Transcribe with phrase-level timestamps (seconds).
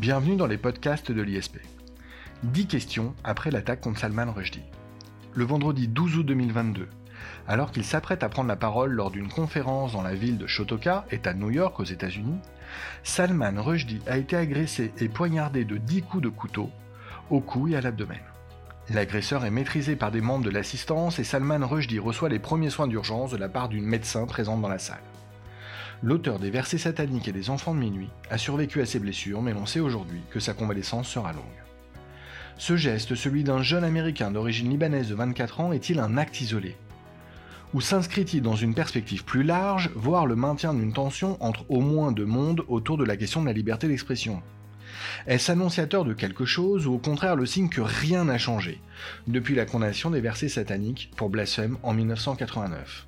[0.00, 1.58] Bienvenue dans les podcasts de l'ISP.
[2.44, 4.62] 10 questions après l'attaque contre Salman Rushdie.
[5.34, 6.88] Le vendredi 12 août 2022,
[7.46, 11.04] alors qu'il s'apprête à prendre la parole lors d'une conférence dans la ville de Shotoka,
[11.10, 12.38] État de New York aux États-Unis,
[13.02, 16.70] Salman Rushdie a été agressé et poignardé de 10 coups de couteau
[17.28, 18.22] au cou et à l'abdomen.
[18.88, 22.88] L'agresseur est maîtrisé par des membres de l'assistance et Salman Rushdie reçoit les premiers soins
[22.88, 25.02] d'urgence de la part d'une médecin présente dans la salle.
[26.02, 29.52] L'auteur des versets sataniques et des enfants de minuit a survécu à ses blessures, mais
[29.52, 31.44] l'on sait aujourd'hui que sa convalescence sera longue.
[32.56, 36.78] Ce geste, celui d'un jeune Américain d'origine libanaise de 24 ans, est-il un acte isolé?
[37.74, 42.12] Ou s'inscrit-il dans une perspective plus large, voire le maintien d'une tension entre au moins
[42.12, 44.42] deux mondes autour de la question de la liberté d'expression?
[45.26, 48.80] Est-ce annonciateur de quelque chose ou au contraire le signe que rien n'a changé
[49.26, 53.06] depuis la condamnation des versets sataniques pour blasphème en 1989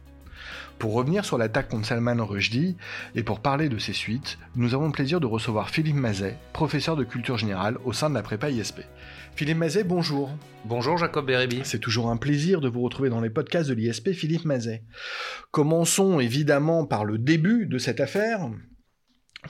[0.82, 2.76] pour revenir sur l'attaque contre Salman Rushdie
[3.14, 6.96] et pour parler de ses suites, nous avons le plaisir de recevoir Philippe Mazet, professeur
[6.96, 8.80] de culture générale au sein de la prépa ISP.
[9.36, 10.36] Philippe Mazet, bonjour.
[10.64, 11.60] Bonjour Jacob Bérébi.
[11.62, 14.82] C'est toujours un plaisir de vous retrouver dans les podcasts de l'ISP, Philippe Mazet.
[15.52, 18.50] Commençons évidemment par le début de cette affaire.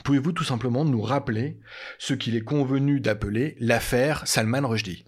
[0.05, 1.61] Pouvez-vous tout simplement nous rappeler
[1.97, 5.07] ce qu'il est convenu d'appeler l'affaire Salman Rushdie?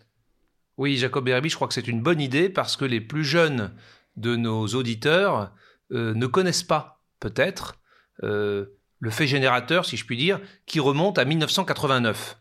[0.78, 3.74] Oui, Jacob Bérébi, je crois que c'est une bonne idée parce que les plus jeunes
[4.16, 5.52] de nos auditeurs
[5.90, 7.76] ne connaissent pas peut-être
[8.22, 8.66] euh,
[9.00, 12.38] le fait générateur, si je puis dire, qui remonte à 1989.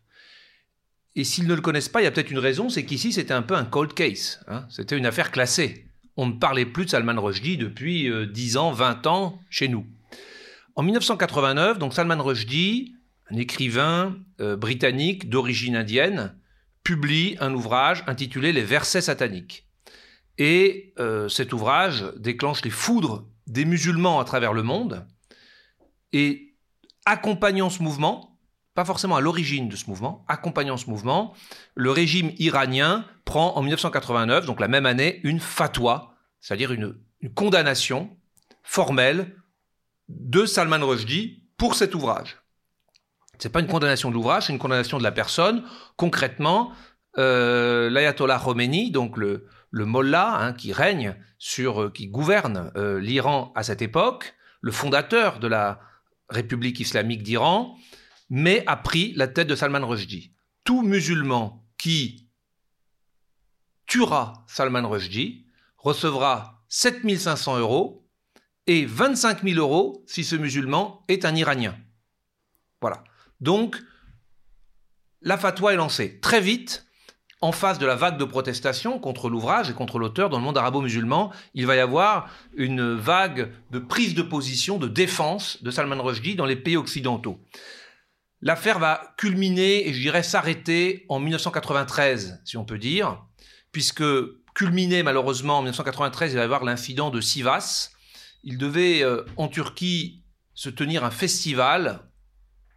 [1.15, 3.33] Et s'ils ne le connaissent pas, il y a peut-être une raison, c'est qu'ici c'était
[3.33, 4.41] un peu un cold case.
[4.47, 4.65] Hein.
[4.69, 5.87] c'était une affaire classée.
[6.15, 9.85] On ne parlait plus de Salman Rushdie depuis 10 euh, ans, 20 ans chez nous.
[10.75, 12.95] En 1989, donc Salman Rushdie,
[13.29, 16.35] un écrivain britannique d'origine indienne,
[16.83, 19.67] publie un ouvrage intitulé Les versets sataniques.
[20.39, 20.93] Et
[21.29, 25.05] cet ouvrage déclenche les foudres des musulmans à travers le monde
[26.11, 26.55] et
[27.05, 28.39] accompagnant ce mouvement,
[28.73, 31.33] pas forcément à l'origine de ce mouvement, accompagnant ce mouvement,
[31.75, 36.95] le régime iranien prend en 1989, donc la même année, une fatwa, c'est-à-dire une,
[37.35, 38.09] condamnation
[38.63, 39.33] formelle
[40.09, 42.41] de Salman Rushdie pour cet ouvrage.
[43.39, 45.63] C'est pas une condamnation de l'ouvrage, c'est une condamnation de la personne.
[45.95, 46.73] Concrètement,
[47.17, 52.99] euh, l'ayatollah Khomeini, donc le, le mollah hein, qui règne sur, euh, qui gouverne euh,
[52.99, 55.79] l'Iran à cette époque, le fondateur de la
[56.29, 57.75] République islamique d'Iran,
[58.29, 60.31] mais a pris la tête de Salman Rushdie.
[60.63, 62.29] Tout musulman qui
[63.87, 65.47] tuera Salman Rushdie
[65.77, 68.07] recevra 7500 euros
[68.67, 71.75] et 25 000 euros si ce musulman est un Iranien.
[72.79, 73.03] Voilà.
[73.41, 73.81] Donc,
[75.21, 76.19] la fatwa est lancée.
[76.19, 76.85] Très vite,
[77.43, 80.57] en face de la vague de protestation contre l'ouvrage et contre l'auteur dans le monde
[80.57, 86.01] arabo-musulman, il va y avoir une vague de prise de position, de défense de Salman
[86.01, 87.41] Rushdie dans les pays occidentaux.
[88.39, 93.21] L'affaire va culminer et je dirais s'arrêter en 1993, si on peut dire,
[93.73, 94.05] puisque
[94.55, 97.91] culminé malheureusement en 1993, il va y avoir l'incident de Sivas.
[98.45, 100.23] Il devait euh, en Turquie
[100.53, 102.09] se tenir un festival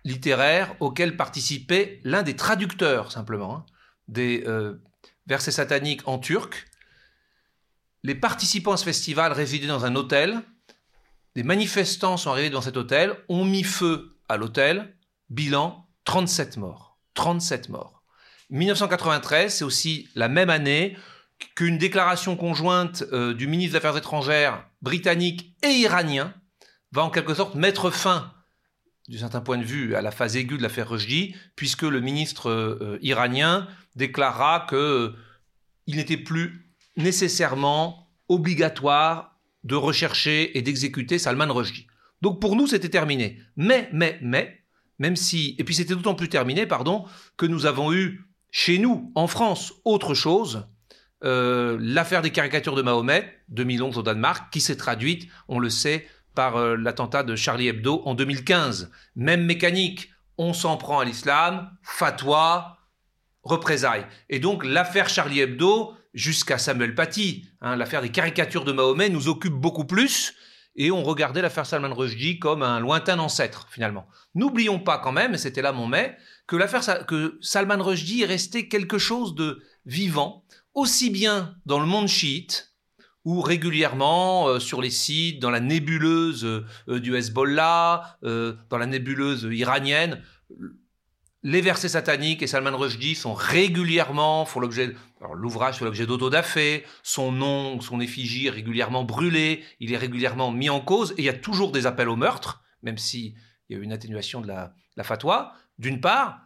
[0.02, 3.58] littéraire auquel participait l'un des traducteurs simplement.
[3.58, 3.66] Hein
[4.08, 4.82] des euh,
[5.26, 6.66] versets sataniques en turc.
[8.02, 10.42] Les participants à ce festival résidaient dans un hôtel.
[11.34, 14.96] Des manifestants sont arrivés dans cet hôtel, ont mis feu à l'hôtel.
[15.28, 16.98] Bilan 37 morts.
[17.14, 18.02] 37 morts.
[18.50, 20.96] 1993, c'est aussi la même année
[21.54, 26.32] qu'une déclaration conjointe euh, du ministre des Affaires étrangères britannique et iranien
[26.92, 28.32] va en quelque sorte mettre fin
[29.08, 32.50] d'un certain point de vue, à la phase aiguë de l'affaire Rushdie, puisque le ministre
[32.50, 35.14] euh, iranien déclarera que
[35.86, 41.86] il n'était plus nécessairement obligatoire de rechercher et d'exécuter Salman Rushdie.
[42.22, 43.40] Donc pour nous, c'était terminé.
[43.56, 44.62] Mais, mais, mais,
[44.98, 47.04] même si, et puis c'était d'autant plus terminé, pardon,
[47.36, 50.66] que nous avons eu chez nous, en France, autre chose,
[51.24, 56.06] euh, l'affaire des caricatures de Mahomet, 2011 au Danemark, qui s'est traduite, on le sait,
[56.34, 58.90] par euh, l'attentat de Charlie Hebdo en 2015.
[59.16, 62.78] Même mécanique, on s'en prend à l'islam, fatwa,
[63.46, 64.06] représailles.
[64.28, 69.28] Et donc l'affaire Charlie Hebdo, jusqu'à Samuel Paty, hein, l'affaire des caricatures de Mahomet nous
[69.28, 70.34] occupe beaucoup plus,
[70.76, 74.06] et on regardait l'affaire Salman Rushdie comme un lointain ancêtre finalement.
[74.34, 76.16] N'oublions pas quand même, et c'était là mon mais,
[76.46, 80.44] que l'affaire que Salman Rushdie est resté quelque chose de vivant,
[80.74, 82.76] aussi bien dans le monde chiite
[83.26, 88.86] où régulièrement euh, sur les sites, dans la nébuleuse euh, du Hezbollah, euh, dans la
[88.86, 90.22] nébuleuse iranienne,
[91.46, 94.96] les versets sataniques et Salman Rushdie sont régulièrement, font l'objet,
[95.32, 100.70] l'ouvrage fait l'objet d'autodafé, son nom, son effigie est régulièrement brûlé, il est régulièrement mis
[100.70, 103.34] en cause, et il y a toujours des appels au meurtre, même s'il
[103.70, 106.40] y a eu une atténuation de la, la fatwa, d'une part,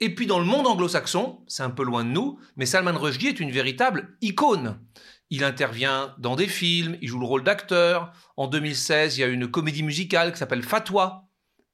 [0.00, 3.28] Et puis dans le monde anglo-saxon, c'est un peu loin de nous, mais Salman Rushdie
[3.28, 4.80] est une véritable icône.
[5.28, 8.12] Il intervient dans des films, il joue le rôle d'acteur.
[8.36, 11.29] En 2016, il y a une comédie musicale qui s'appelle Fatwa,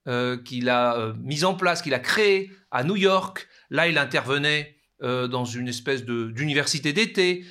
[0.09, 3.49] euh, qu'il a euh, mise en place, qu'il a créée à New York.
[3.71, 7.45] Là, il intervenait euh, dans une espèce d'université d'été.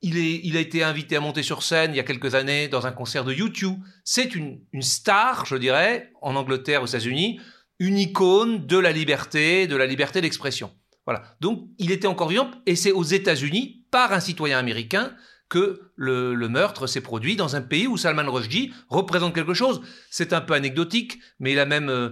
[0.00, 2.86] Il, il, a été invité à monter sur scène il y a quelques années dans
[2.86, 3.78] un concert de YouTube.
[4.02, 7.40] C'est une, une, star, je dirais, en Angleterre, aux États-Unis,
[7.78, 10.72] une icône de la liberté, de la liberté d'expression.
[11.06, 11.36] Voilà.
[11.40, 15.14] Donc, il était encore vivant, et c'est aux États-Unis, par un citoyen américain,
[15.48, 19.82] que le, meurtre s'est produit dans un pays où Salman Rushdie représente quelque chose.
[20.10, 22.10] C'est un peu anecdotique, mais il a même, euh,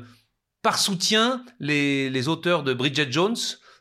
[0.62, 3.36] par soutien, les, auteurs de Bridget Jones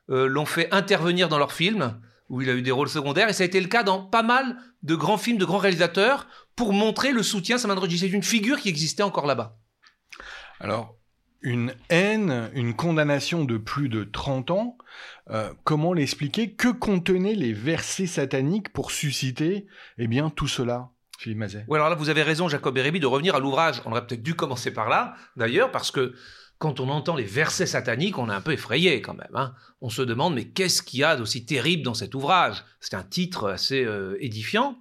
[0.10, 2.00] euh, l'ont fait intervenir dans leurs films,
[2.30, 4.24] où il a eu des rôles secondaires, et ça a été le cas dans pas
[4.24, 8.00] mal de grands films de grands réalisateurs, pour montrer le soutien Salman Rushdie.
[8.00, 9.58] C'est une figure qui existait encore là-bas.
[10.60, 10.98] Alors,
[11.42, 14.78] une haine, une condamnation de plus de 30 ans.
[15.30, 16.54] Euh, comment l'expliquer?
[16.54, 19.66] Que contenaient les versets sataniques pour susciter
[19.98, 21.66] eh bien, tout cela Philippe Mazet?
[21.68, 23.82] Oui, alors là, vous avez raison, Jacob Bérébi, de revenir à l'ouvrage.
[23.86, 26.14] On aurait peut-être dû commencer par là, d'ailleurs, parce que
[26.62, 29.36] quand on entend les versets sataniques, on est un peu effrayé quand même.
[29.36, 29.56] Hein.
[29.82, 32.64] On se demande, mais qu'est-ce qu'il y a d'aussi terrible dans cet ouvrage?
[32.80, 34.78] C'est un titre assez euh, édifiant.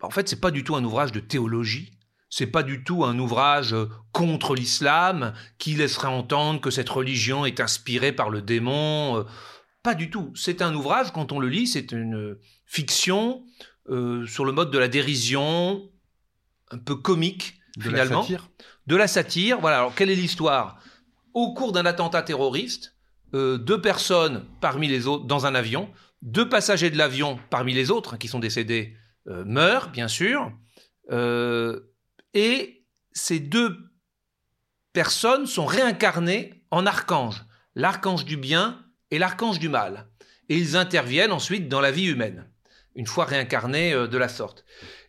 [0.00, 1.93] En fait, c'est pas du tout un ouvrage de théologie,
[2.36, 7.46] c'est pas du tout un ouvrage euh, contre l'islam qui laisserait entendre que cette religion
[7.46, 9.18] est inspirée par le démon.
[9.18, 9.22] Euh,
[9.84, 10.32] pas du tout.
[10.34, 12.36] C'est un ouvrage, quand on le lit, c'est une
[12.66, 13.44] fiction
[13.88, 15.88] euh, sur le mode de la dérision,
[16.72, 18.16] un peu comique, de finalement.
[18.16, 18.48] La satire.
[18.88, 19.60] De la satire.
[19.60, 19.78] Voilà.
[19.78, 20.80] Alors, quelle est l'histoire?
[21.34, 22.96] Au cours d'un attentat terroriste,
[23.32, 25.88] deux personnes parmi les autres dans un avion,
[26.22, 28.96] deux passagers de l'avion parmi les autres qui sont décédés
[29.26, 30.52] meurent, bien sûr.
[32.34, 33.78] Et ces deux
[34.92, 37.44] personnes sont réincarnées en archanges,
[37.74, 40.08] l'archange du bien et l'archange du mal.
[40.48, 42.50] Et ils interviennent ensuite dans la vie humaine,
[42.96, 44.64] une fois réincarnés euh, de la sorte.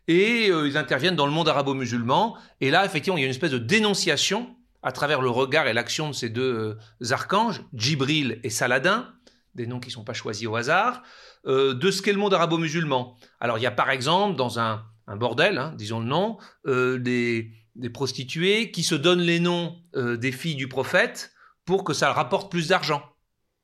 [0.07, 2.37] Et euh, ils interviennent dans le monde arabo-musulman.
[2.61, 5.73] Et là, effectivement, il y a une espèce de dénonciation à travers le regard et
[5.73, 9.11] l'action de ces deux euh, archanges, Djibril et Saladin,
[9.55, 11.01] des noms qui ne sont pas choisis au hasard,
[11.45, 13.15] de ce qu'est le monde arabo-musulman.
[13.39, 16.37] Alors il y a par exemple dans un, un bordel, hein, disons le nom,
[16.67, 17.51] euh, des,
[17.93, 21.31] prostituées qui se donnent les noms euh, des filles du prophète
[21.65, 23.03] pour que ça rapporte plus d'argent.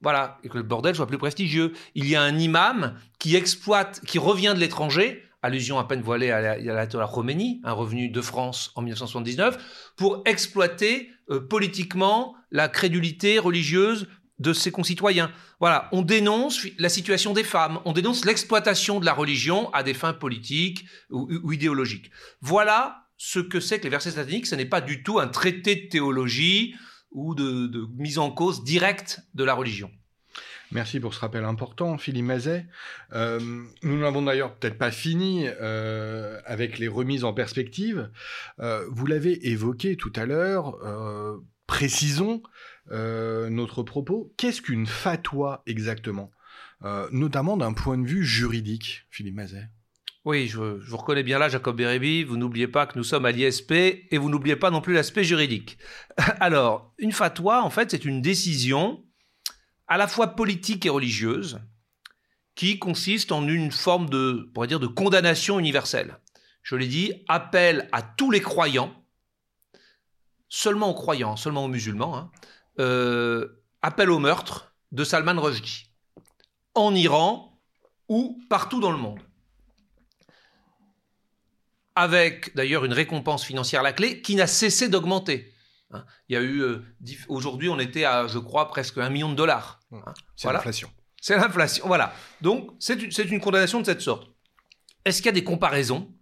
[0.01, 1.73] Voilà, et que le bordel soit plus prestigieux.
[1.93, 6.31] Il y a un imam qui exploite, qui revient de l'étranger, allusion à peine voilée
[6.31, 13.39] à la, Roménie, un revenu de France en 1979, pour exploiter euh, politiquement la crédulité
[13.39, 14.07] religieuse
[14.41, 15.31] de ses concitoyens.
[15.59, 19.93] Voilà, on dénonce la situation des femmes, on dénonce l'exploitation de la religion à des
[19.93, 22.11] fins politiques ou, idéologiques.
[22.41, 25.75] Voilà ce que c'est que les versets sataniques, ce n'est pas du tout un traité
[25.75, 26.75] de théologie
[27.11, 29.91] ou de, mise en cause directe de la religion.
[30.71, 32.65] Merci pour ce rappel important, Philippe Mazet.
[33.11, 33.39] Euh,
[33.83, 38.09] nous n'avons d'ailleurs peut-être pas fini euh, avec les remises en perspective.
[38.61, 40.77] Euh, vous l'avez évoqué tout à l'heure.
[41.71, 42.43] Précisons
[42.91, 44.33] euh, notre propos.
[44.35, 46.29] Qu'est-ce qu'une fatwa exactement?
[46.83, 49.69] Euh, Notamment d'un point de vue juridique, Philippe Mazet.
[50.25, 52.25] Oui, je, vous reconnais bien là, Jacob Bérébi.
[52.25, 55.23] Vous n'oubliez pas que nous sommes à l'ISP et vous n'oubliez pas non plus l'aspect
[55.23, 55.77] juridique.
[56.41, 59.01] Alors, une fatwa, en fait, c'est une décision
[59.87, 61.61] à la fois politique et religieuse
[62.53, 66.17] qui consiste en une forme de, dire, de condamnation universelle.
[66.63, 68.93] Je l'ai dit, appel à tous les croyants,
[70.51, 72.31] seulement aux croyants, seulement aux musulmans, hein,
[72.79, 75.89] euh, appel au meurtre de Salman Rushdie,
[76.75, 77.57] en Iran
[78.09, 79.21] ou partout dans le monde.
[81.95, 85.53] Avec d'ailleurs une récompense financière à la clé qui n'a cessé d'augmenter.
[85.91, 86.03] Hein.
[86.27, 86.85] Il y a eu, euh,
[87.29, 89.79] aujourd'hui on était à, je crois, presque un million de dollars.
[89.89, 89.99] Mmh.
[90.05, 90.13] Hein.
[90.35, 90.91] C'est l'inflation.
[91.21, 92.13] C'est l'inflation, voilà.
[92.41, 94.29] Donc c'est une condamnation de cette sorte.
[95.05, 96.13] Est-ce qu'il y a des comparaisons?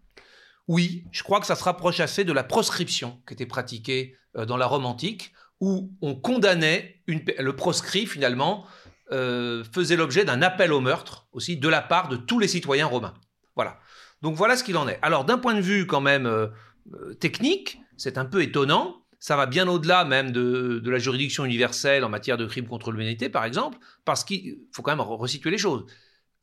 [0.67, 4.57] Oui, je crois que ça se rapproche assez de la proscription qui était pratiquée dans
[4.57, 8.65] la Rome antique, où on condamnait le proscrit finalement
[9.11, 12.85] euh, faisait l'objet d'un appel au meurtre aussi de la part de tous les citoyens
[12.85, 13.15] romains.
[13.55, 13.79] Voilà.
[14.21, 14.99] Donc voilà ce qu'il en est.
[15.01, 16.47] Alors d'un point de vue quand même euh,
[16.93, 19.03] euh, technique, c'est un peu étonnant.
[19.19, 23.29] Ça va bien au-delà même de, la juridiction universelle en matière de crimes contre l'humanité,
[23.29, 25.85] par exemple, parce qu'il faut quand même resituer les choses.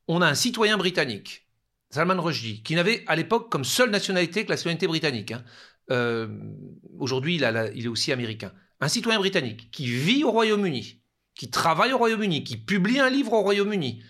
[0.08, 1.46] On a un citoyen britannique,
[1.88, 5.32] Salman Rushdie, qui n'avait à l'époque comme seule nationalité que la nationalité britannique.
[5.32, 5.42] Hein.
[5.88, 11.00] Aujourd'hui, il, il est aussi américain un citoyen britannique qui vit au Royaume-Uni,
[11.34, 14.02] qui travaille au Royaume-Uni, qui publie un livre au Royaume-Uni,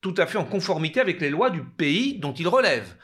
[0.00, 2.96] tout à fait en conformité avec les lois du pays dont il relève,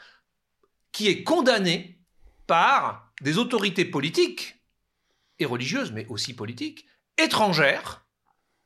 [0.91, 1.99] qui est condamné
[2.47, 4.55] par des autorités politiques
[5.39, 6.85] et religieuses, mais aussi politiques,
[7.17, 8.05] étrangères,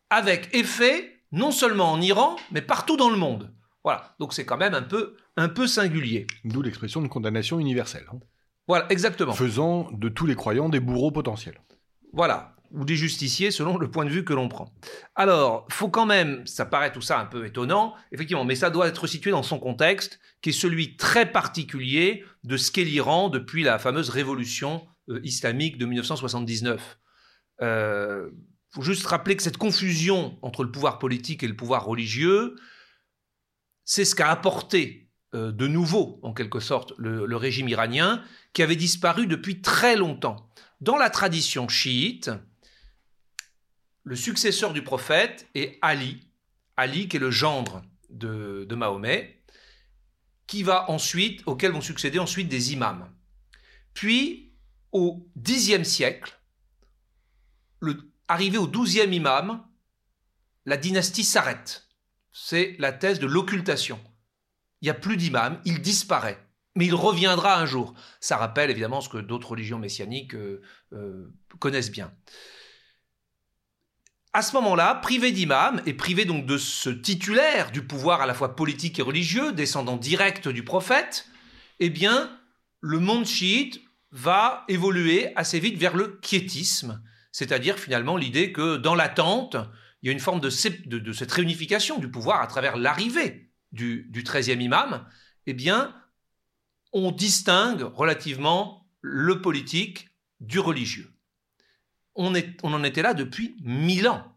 [0.10, 3.54] avec effet non seulement en Iran, mais partout dans le monde.
[3.84, 6.28] Voilà, donc c'est quand même un peu, un peu singulier.
[6.44, 8.06] D'où l'expression de condamnation universelle.
[8.68, 9.34] Voilà, exactement.
[9.34, 11.60] Faisant de tous les croyants des bourreaux potentiels.
[12.14, 14.74] Voilà, ou des justiciers selon le point de vue que l'on prend.
[15.16, 18.88] Alors, faut quand même, ça paraît tout ça un peu étonnant, effectivement, mais ça doit
[18.88, 23.64] être situé dans son contexte, qui est celui très particulier de ce qu'est l'Iran depuis
[23.64, 27.00] la fameuse révolution euh, islamique de 1979.
[27.62, 28.30] Euh,
[28.72, 32.56] faut juste rappeler que cette confusion entre le pouvoir politique et le pouvoir religieux,
[33.86, 38.78] c'est ce qu'a apporté euh, de nouveau, en quelque sorte, le, régime iranien, qui avait
[38.78, 40.50] disparu depuis très longtemps.
[40.80, 42.32] Dans la tradition chiite,
[44.04, 46.32] le successeur du prophète est Ali,
[46.78, 49.44] Ali qui est le gendre de, Mahomet,
[50.46, 53.12] qui va ensuite, auquel vont succéder ensuite des imams.
[53.94, 54.54] Puis,
[54.94, 56.40] au Xe siècle,
[57.82, 59.66] le, arrivé au douzième imam,
[60.66, 61.90] la dynastie s'arrête.
[62.32, 64.00] C'est la thèse de l'occultation.
[64.82, 66.44] Il n'y a plus d'imam, il disparaît.
[66.76, 67.96] Mais il reviendra un jour.
[68.20, 70.62] Ça rappelle évidemment ce que d'autres religions messianiques euh,
[70.94, 72.14] euh, connaissent bien.
[74.34, 78.36] À ce moment-là, privé d'imam et privé donc de ce titulaire du pouvoir à la
[78.36, 81.28] fois politique et religieux, descendant direct du prophète,
[81.80, 82.38] eh bien,
[82.82, 83.82] le monde chiite
[84.12, 89.58] va évoluer assez vite vers le quiétisme, c'est-à-dire finalement l'idée que dans l'attente,
[90.02, 94.24] il y a une forme de, cette réunification du pouvoir à travers l'arrivée du, du
[94.24, 95.06] 13e imam,
[95.46, 95.96] eh bien,
[96.94, 100.10] on distingue relativement le politique
[100.40, 101.14] du religieux.
[102.16, 102.34] On,
[102.64, 104.36] en était là depuis mille ans.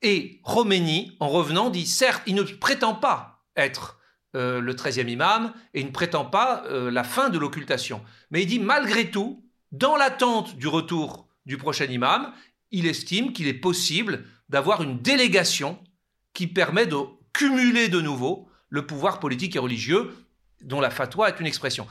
[0.00, 3.98] Et Khomeini, en revenant, dit certes, il ne prétend pas être
[4.34, 8.02] euh, le 13e imam et il ne prétend pas euh, la fin de l'occultation.
[8.30, 12.32] Mais il dit malgré tout, dans l'attente du retour du prochain imam,
[12.70, 15.78] il estime qu'il est possible d'avoir une délégation
[16.32, 16.96] qui permet de
[17.38, 20.12] cumuler de nouveau le pouvoir politique et religieux
[20.62, 21.86] dont la fatwa est une expression.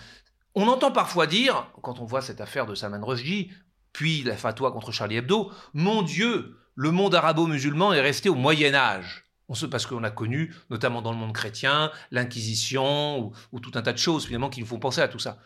[0.55, 3.51] On entend parfois dire, quand on voit cette affaire de Salman Rushdie,
[3.93, 8.75] puis la fatwa contre Charlie Hebdo, mon Dieu, le monde arabo-musulman est resté au Moyen
[8.75, 9.23] Âge.
[9.47, 13.71] On sait parce qu'on a connu, notamment dans le monde chrétien, l'Inquisition ou, ou, tout
[13.75, 15.39] un tas de choses finalement qui nous font penser à tout ça.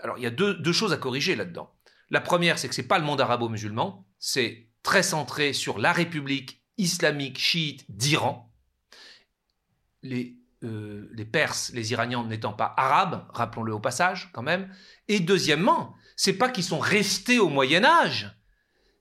[0.00, 1.74] Alors il y a deux, deux choses à corriger là-dedans.
[2.08, 6.62] La première, c'est que c'est pas le monde arabo-musulman, c'est très centré sur la République
[6.78, 8.47] islamique chiite d'Iran.
[10.02, 14.68] Les euh, les Perses, les Iraniens n'étant pas arabes, rappelons-le au passage quand même.
[15.06, 18.36] Et deuxièmement, c'est pas qu'ils sont restés au Moyen Âge,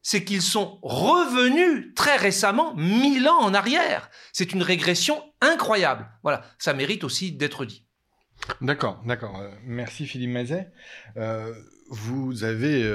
[0.03, 4.11] c'est qu'ils sont revenus très récemment, mille ans en arrière.
[4.33, 6.07] C'est une régression incroyable.
[6.21, 7.87] Voilà, ça mérite aussi d'être dit.
[8.61, 9.39] D'accord, d'accord.
[9.39, 10.71] Euh, merci Philippe Mazet.
[11.17, 11.55] Euh,
[11.89, 12.85] vous avez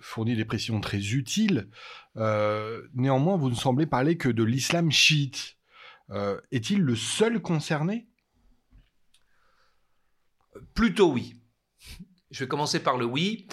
[0.00, 1.68] fourni des précisions très utiles.
[2.16, 5.59] Néanmoins, vous ne semblez parler que de l'islam chiite.
[6.12, 8.08] Euh, est-il le seul concerné?
[10.74, 11.34] Plutôt oui.
[12.30, 13.46] Je vais commencer par le oui.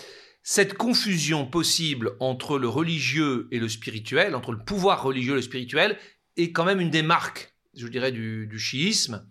[0.43, 5.41] Cette confusion possible entre le religieux et le spirituel, entre le pouvoir religieux et le
[5.41, 5.97] spirituel,
[6.37, 9.27] est quand même une des marques, je dirais, du, chiisme.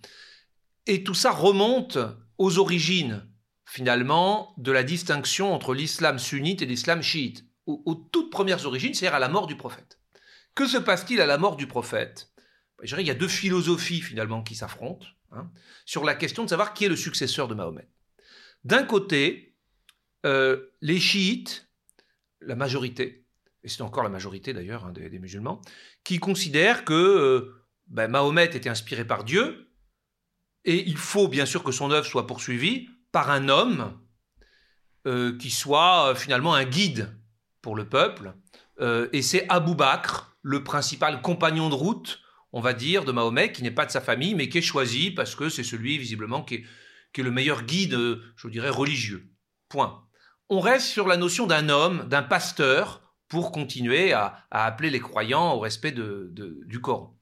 [0.86, 1.98] Et tout ça remonte
[2.38, 3.26] aux origines,
[3.64, 8.94] finalement, de la distinction entre l'islam sunnite et l'islam chiite, aux, aux, toutes premières origines,
[8.94, 9.98] c'est-à-dire à la mort du prophète.
[10.54, 12.30] Que se passe-t-il à la mort du prophète?
[12.82, 15.50] Je dirais, il y a deux philosophies finalement qui s'affrontent hein,
[15.84, 17.88] sur la question de savoir qui est le successeur de Mahomet.
[18.64, 19.56] D'un côté,
[20.24, 21.68] euh, les chiites,
[22.40, 23.24] la majorité,
[23.62, 25.60] et c'est encore la majorité d'ailleurs hein, des, musulmans,
[26.04, 29.70] qui considèrent que euh, ben, Mahomet était inspiré par Dieu,
[30.64, 33.98] et il faut bien sûr que son œuvre soit poursuivie par un homme
[35.06, 37.16] euh, qui soit finalement un guide
[37.62, 38.34] pour le peuple,
[39.12, 42.20] et c'est Abou Bakr, le principal compagnon de route
[42.56, 45.10] on va dire, de Mahomet, qui n'est pas de sa famille, mais qui est choisi
[45.10, 47.98] parce que c'est celui, visiblement, qui est, le meilleur guide,
[48.34, 49.28] je dirais, religieux.
[49.68, 50.02] Point.
[50.48, 55.52] On reste sur la notion d'un homme, d'un pasteur, pour continuer à, appeler les croyants
[55.52, 57.14] au respect du Coran.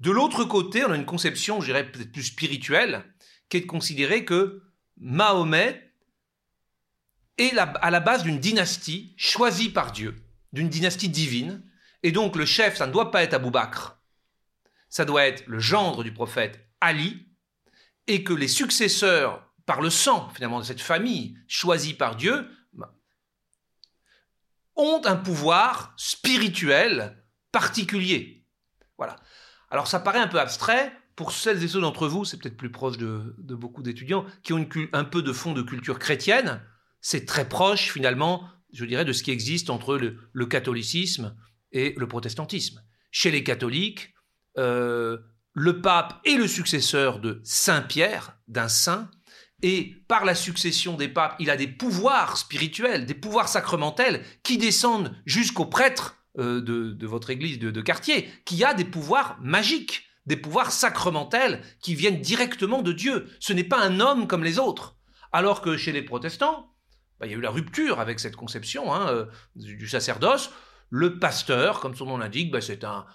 [0.00, 3.04] De l'autre côté, on a une conception, je dirais, peut-être plus spirituelle,
[3.48, 4.64] qui est de considérer que
[4.96, 5.92] Mahomet
[7.38, 10.16] est à la base d'une dynastie choisie par Dieu,
[10.52, 11.62] d'une dynastie divine,
[12.02, 14.01] et donc le chef, ça ne doit pas être Abou Bakr,
[14.92, 17.26] ça doit être le gendre du prophète Ali,
[18.06, 22.46] et que les successeurs, par le sang finalement de cette famille choisie par Dieu,
[24.76, 28.46] ont un pouvoir spirituel particulier.
[28.98, 29.16] Voilà.
[29.70, 30.92] Alors ça paraît un peu abstrait.
[31.16, 34.68] Pour celles et ceux d'entre vous, c'est peut-être plus proche de, beaucoup d'étudiants, qui ont
[34.92, 36.62] un peu de fond de culture chrétienne,
[37.00, 41.34] c'est très proche finalement, je dirais, de ce qui existe entre le catholicisme
[41.70, 44.12] et le protestantisme chez les catholiques,
[44.58, 45.18] euh,
[45.54, 49.10] le pape est le successeur de Saint Pierre, d'un saint,
[49.62, 54.58] et par la succession des papes, il a des pouvoirs spirituels, des pouvoirs sacramentels qui
[54.58, 60.36] descendent jusqu'au prêtre euh, de, votre église de, quartier, qui a des pouvoirs magiques, des
[60.36, 63.28] pouvoirs sacramentels qui viennent directement de Dieu.
[63.38, 64.96] Ce n'est pas un homme comme les autres.
[65.30, 66.74] Alors que chez les protestants,
[67.20, 70.50] bah, il y a eu la rupture avec cette conception hein, euh, du, sacerdoce.
[70.90, 73.06] Le pasteur, comme son nom l'indique, bah, c'est un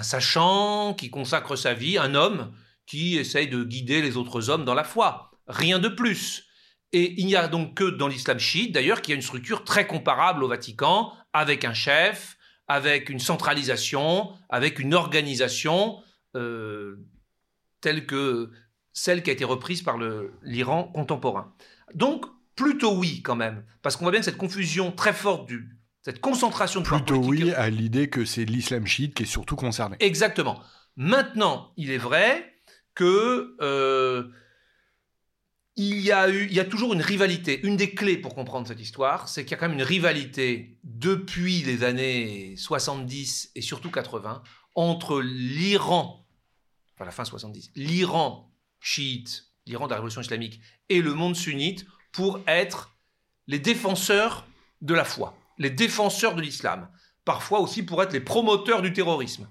[0.00, 2.52] sachant qui consacre sa vie, un homme
[2.86, 6.46] qui essaye de guider les autres hommes dans la foi rien de plus.
[6.92, 9.86] Et il n'y a donc que dans l'islam chiite, d'ailleurs, qui a une structure très
[9.86, 12.36] comparable au Vatican, avec un chef,
[12.68, 16.02] avec une centralisation, avec une organisation
[16.36, 16.96] euh,
[17.80, 18.50] telle que
[18.92, 19.96] celle qui a été reprise par
[20.42, 21.54] l'Iran contemporain.
[21.94, 25.70] Donc, plutôt oui quand même, parce qu'on voit bien cette confusion très forte du,
[26.02, 29.96] cette concentration de Plutôt oui à l'idée que c'est l'islam chiite qui est surtout concerné.
[30.00, 30.60] Exactement.
[30.96, 32.52] Maintenant, il est vrai
[32.94, 34.28] que euh,
[35.76, 37.64] il y, a eu, il y a toujours une rivalité.
[37.64, 40.78] Une des clés pour comprendre cette histoire, c'est qu'il y a quand même une rivalité
[40.84, 44.42] depuis les années 70 et surtout 80
[44.74, 46.26] entre l'Iran,
[46.94, 51.86] enfin la fin 70, l'Iran chiite, l'Iran de la révolution islamique, et le monde sunnite
[52.10, 52.96] pour être
[53.46, 54.46] les défenseurs
[54.80, 56.88] de la foi, les défenseurs de l'islam,
[57.24, 59.48] parfois aussi pour être les promoteurs du terrorisme.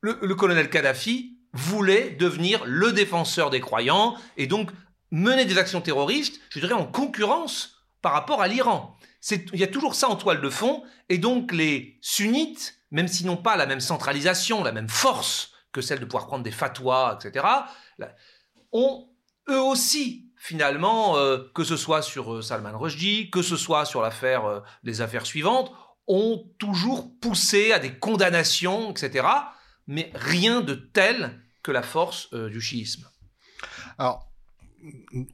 [0.00, 4.70] Le, le colonel Kadhafi voulait devenir le défenseur des croyants et donc
[5.10, 8.96] mener des actions terroristes, je dirais, en concurrence par rapport à l'Iran.
[9.30, 13.26] Il y a toujours ça en toile de fond, et donc les sunnites, même s'ils
[13.26, 17.18] n'ont pas la même centralisation, la même force que celle de pouvoir prendre des fatwas,
[17.20, 17.46] etc.,
[18.72, 19.08] ont
[19.48, 24.00] eux aussi, finalement, euh, que ce soit sur euh, Salman Rushdie, que ce soit sur
[24.00, 25.70] l'affaire euh, des affaires suivantes,
[26.08, 29.26] ont toujours poussé à des condamnations, etc.,
[29.86, 33.06] mais rien de tel que la force du chiisme.
[33.98, 34.30] Alors,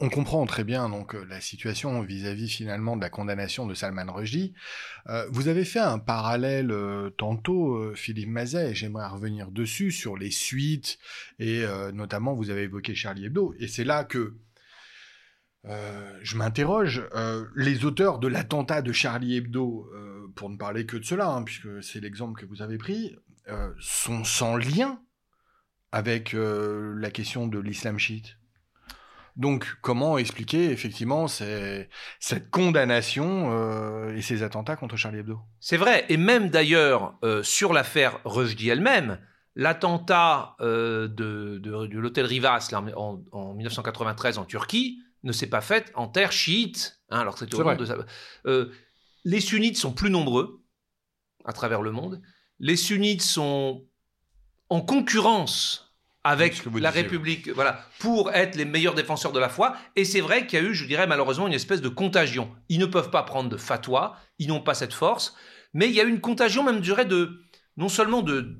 [0.00, 4.12] on comprend très bien donc euh, la situation vis-à-vis finalement de la condamnation de Salman
[4.12, 4.54] Rushdie.
[5.08, 10.16] Euh, vous avez fait un parallèle euh, tantôt, Philippe Mazet, et j'aimerais revenir dessus sur
[10.16, 10.98] les suites
[11.38, 14.34] et notamment vous avez évoqué Charlie Hebdo, et c'est là que
[15.66, 17.08] je m'interroge.
[17.54, 19.90] les auteurs de l'attentat de Charlie Hebdo,
[20.34, 23.16] pour ne parler que de cela, hein, puisque c'est l'exemple que vous avez pris,
[23.78, 25.00] sont sans lien
[25.92, 28.36] avec la question de l'islam chiite.
[29.36, 35.38] Donc, comment expliquer effectivement cette condamnation euh, et ces attentats contre Charlie Hebdo?
[35.60, 39.18] C'est vrai, et même d'ailleurs euh, sur l'affaire Rushdie elle-même,
[39.54, 41.60] l'attentat euh, de,
[41.98, 47.00] l'hôtel Rivas en, 1993 en Turquie ne s'est pas fait en terre chiite.
[47.10, 48.70] Hein, alors c'est de
[49.24, 50.62] les sunnites sont plus nombreux
[51.44, 52.22] à travers le monde.
[52.60, 53.84] Les sunnites sont
[54.68, 55.86] en concurrence
[56.22, 59.76] avec la République, voilà, pour être les meilleurs défenseurs de la foi.
[59.94, 62.54] Et c'est vrai qu'il y a eu, je dirais malheureusement, une espèce de contagion.
[62.68, 65.34] Ils ne peuvent pas prendre de fatwa, ils n'ont pas cette force,
[65.72, 67.42] mais il y a eu une contagion, même, je dirais, de,
[67.76, 68.58] non seulement de,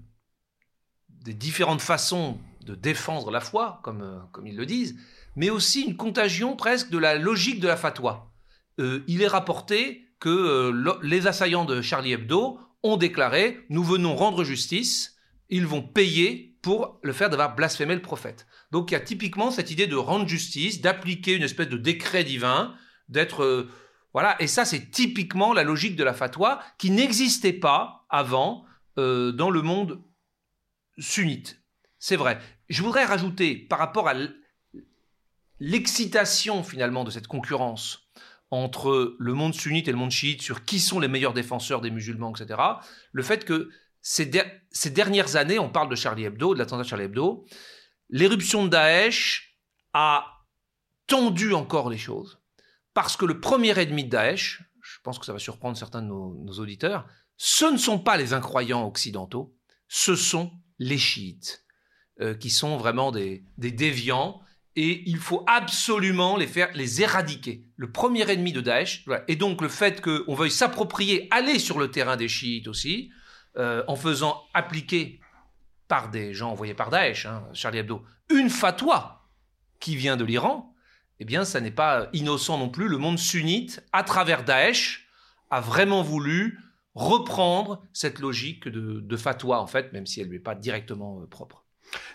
[1.09, 4.97] des différentes façons de défendre la foi, comme, euh, comme ils le disent,
[5.37, 8.33] mais aussi une contagion presque de la logique de la fatwa.
[8.81, 14.17] Euh, il est rapporté que euh, les assaillants de Charlie Hebdo ont déclaré Nous venons
[14.17, 15.17] rendre justice,
[15.49, 18.47] ils vont payer pour le faire d'avoir blasphémé le prophète.
[18.73, 22.25] Donc il y a typiquement cette idée de rendre justice, d'appliquer une espèce de décret
[22.25, 22.75] divin,
[23.09, 23.45] d'être...
[23.45, 23.71] Euh,
[24.13, 28.65] voilà, et ça c'est typiquement la logique de la fatwa qui n'existait pas avant
[28.97, 30.03] dans le monde
[30.97, 31.61] sunnite.
[31.99, 32.39] C'est vrai.
[32.71, 34.15] Je voudrais rajouter par rapport à
[35.61, 38.11] l'excitation finalement de cette concurrence
[38.51, 41.91] entre le monde sunnite et le monde chiite sur qui sont les meilleurs défenseur des
[41.91, 42.61] musulmans, etc.,
[43.13, 44.27] le fait que ces,
[44.91, 47.45] dernières années, on parle de Charlie Hebdo, de l'attentat de Charlie Hebdo,
[48.09, 49.59] l'éruption de Daesh
[49.95, 50.45] a
[51.09, 52.39] tendu encore les choses.
[52.95, 56.07] Parce que le premier ennemi de Daesh, je pense que ça va surprendre certains de
[56.07, 59.57] nos, auditeurs, ce ne sont pas les incroyants occidentaux,
[59.89, 61.67] ce sont les chiites,
[62.21, 64.41] euh, qui sont vraiment des, déviants,
[64.77, 67.65] et il faut absolument les faire, les éradiquer.
[67.77, 71.91] Le premier ennemi de Daesh, et donc le fait qu'on veuille s'approprier, aller sur le
[71.91, 73.11] terrain des chiites aussi,
[73.57, 75.21] euh, en faisant appliquer
[75.89, 79.27] par des gens envoyés par Daesh, hein, Charlie Hebdo, une fatwa
[79.81, 80.75] qui vient de l'Iran,
[81.21, 82.89] eh bien, ça n'est pas innocent non plus.
[82.89, 85.09] Le monde sunnite, à travers Daesh,
[85.51, 86.61] a vraiment voulu
[86.95, 91.21] reprendre cette logique de, fatwa, en fait, même si elle ne lui est pas directement
[91.21, 91.66] euh, propre.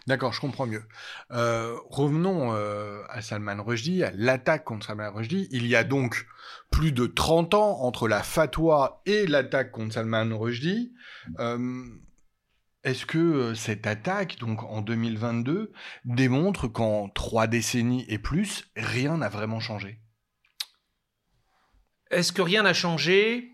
[0.08, 0.84] D'accord, je comprends mieux.
[1.32, 5.48] Euh, revenons à Salman Rushdie, à l'attaque contre Salman Rushdie.
[5.52, 6.26] Il y a donc
[6.72, 10.94] plus de 30 ans entre la fatwa et l'attaque contre Salman Rushdie.
[11.40, 11.84] Euh,
[12.84, 15.72] Est-ce que cette attaque, donc en 2022,
[16.06, 20.00] démontre qu'en trois décennies et plus, rien n'a vraiment changé?
[22.10, 23.52] Est-ce que rien n'a changé?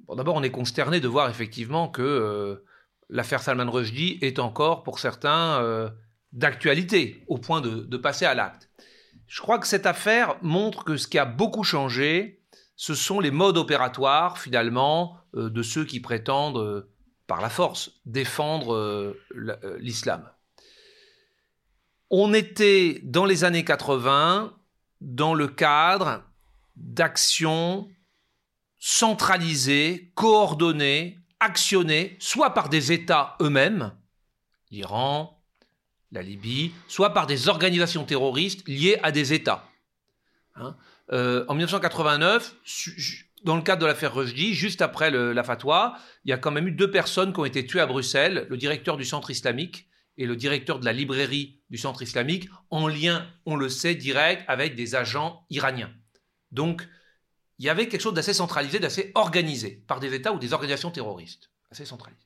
[0.00, 2.64] Bon, D'abord, on est consterné de voir effectivement que
[3.10, 5.92] l'affaire Salman Rushdie est encore, pour certains,
[6.32, 8.70] d'actualité, au point de passer à l'acte.
[9.30, 12.40] Je crois que cette affaire montre que ce qui a beaucoup changé,
[12.74, 16.90] ce sont les modes opératoires, finalement, euh, de ceux qui prétendent, euh,
[17.28, 19.14] par la force, défendre euh,
[19.78, 20.28] l'islam.
[22.10, 24.52] On était, dans les années 80,
[25.00, 26.24] dans le cadre
[26.74, 27.88] d'actions
[28.80, 33.92] centralisées, coordonnées, actionnées, soit par des États eux-mêmes,
[34.70, 35.42] l'Iran,
[36.12, 39.68] la Libye, soit par des organisations terroristes liées à des États.
[40.56, 40.76] Hein.
[41.12, 42.54] Euh, en 1989,
[43.44, 46.68] dans le cadre de l'affaire Rushdie, juste après la fatwa, il y a quand même
[46.68, 50.26] eu deux personnes qui ont été tuées à Bruxelles, le directeur du centre islamique et
[50.26, 54.74] le directeur de la librairie du centre islamique, en lien, on le sait, direct avec
[54.74, 55.90] des agents iraniens.
[56.52, 56.86] Donc,
[57.60, 60.90] il y avait quelque chose d'assez centralisé, d'assez organisé par des États ou des organisations
[60.90, 61.50] terroristes.
[61.70, 62.24] Assez centralisé.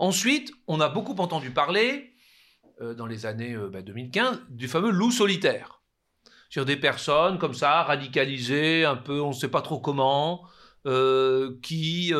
[0.00, 2.12] Ensuite, on a beaucoup entendu parler
[2.80, 5.80] euh, dans les années 2015 euh, bah, du fameux loup solitaire.
[6.50, 10.44] Sur des personnes comme ça, radicalisées, un peu, on ne sait pas trop comment,
[10.86, 12.12] euh, qui,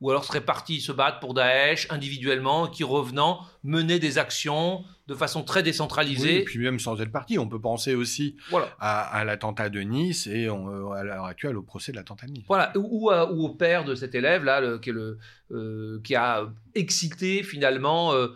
[0.00, 5.14] ou alors seraient partis se battre pour Daesh individuellement, qui revenant menaient des actions de
[5.14, 6.40] façon très décentralisée.
[6.40, 8.36] et puis même sans être parti, on peut penser aussi
[8.78, 12.44] à, l'attentat de Nice et euh, à l'heure actuelle au procès de l'attentat de Nice.
[12.48, 18.28] Voilà, ou, au père de cet élève là, qui, euh, qui, a excité finalement euh,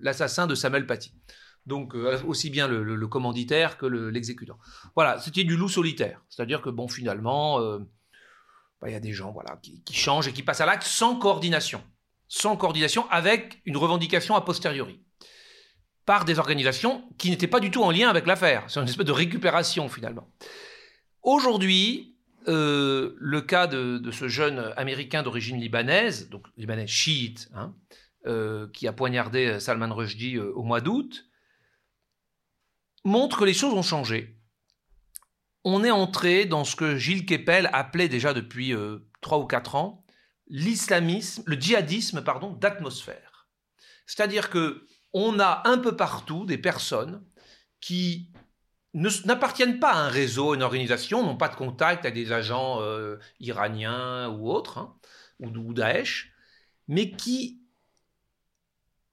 [0.00, 1.14] l'assassin de Samuel Paty.
[1.66, 1.94] Donc
[2.26, 4.58] aussi bien le, commanditaire que l'exécutant.
[4.96, 7.60] voilà, c'était du loup solitaire, c'est-à-dire que bon finalement,
[8.86, 11.16] il y a des gens voilà qui, qui changent et qui passent à l'acte sans
[11.16, 11.82] coordination,
[12.28, 15.00] sans coordination avec une revendication a posteriori
[16.06, 18.64] par des organisations qui n'étaient pas du tout en lien avec l'affaire.
[18.68, 20.28] C'est une espèce de récupération finalement.
[21.22, 22.16] Aujourd'hui,
[22.48, 27.74] euh, le cas de, ce jeune américain d'origine libanaise, donc libanais chiite, hein,
[28.26, 31.26] euh, qui a poignardé Salman Rushdie euh, au mois d'août,
[33.04, 34.39] montre que les choses ont changé.
[35.64, 38.74] On est entré dans ce que Gilles Kepel appelait déjà depuis
[39.20, 40.04] trois ou quatre ans
[40.50, 43.48] l'islamisme, le djihadisme pardon d'atmosphère.
[44.06, 47.24] C'est-à-dire que on a un peu partout des personnes
[47.80, 48.30] qui
[48.92, 52.80] n'appartiennent pas à un réseau, à une organisation, n'ont pas de contact avec des agents
[52.80, 54.96] euh, iraniens ou autres, hein,
[55.38, 56.32] ou, Daesh,
[56.88, 57.62] mais qui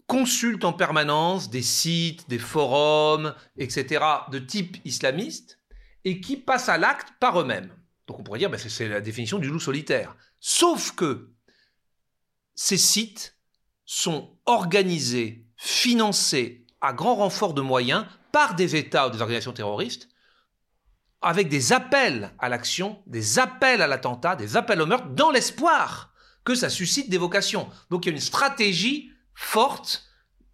[0.07, 5.60] consultent en permanence des sites, des forums, etc., de type islamiste,
[6.07, 7.69] et qui passent à l'acte par eux-mêmes.
[8.07, 10.15] Donc on pourrait dire, ben, c'est la définition du loup solitaire.
[10.39, 11.33] Sauf que
[12.55, 13.35] ces sites
[13.83, 20.07] sont organisés financés à grand renfort de moyens par des États ou des organisations terroristes,
[21.21, 26.13] avec des appels à l'action, des appels à l'attentat, des appels au meurtre, dans l'espoir
[26.45, 27.69] que ça suscite des vocations.
[27.89, 30.05] Donc il y a une stratégie forte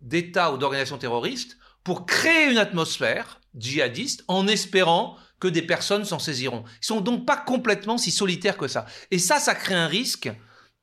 [0.01, 6.19] d'États ou d'organisations terroristes pour créer une atmosphère djihadiste en espérant que des personnes s'en
[6.19, 6.63] saisiront.
[6.81, 8.85] Ils sont donc pas complètement si solitaires que ça.
[9.11, 10.31] Et ça, ça crée un risque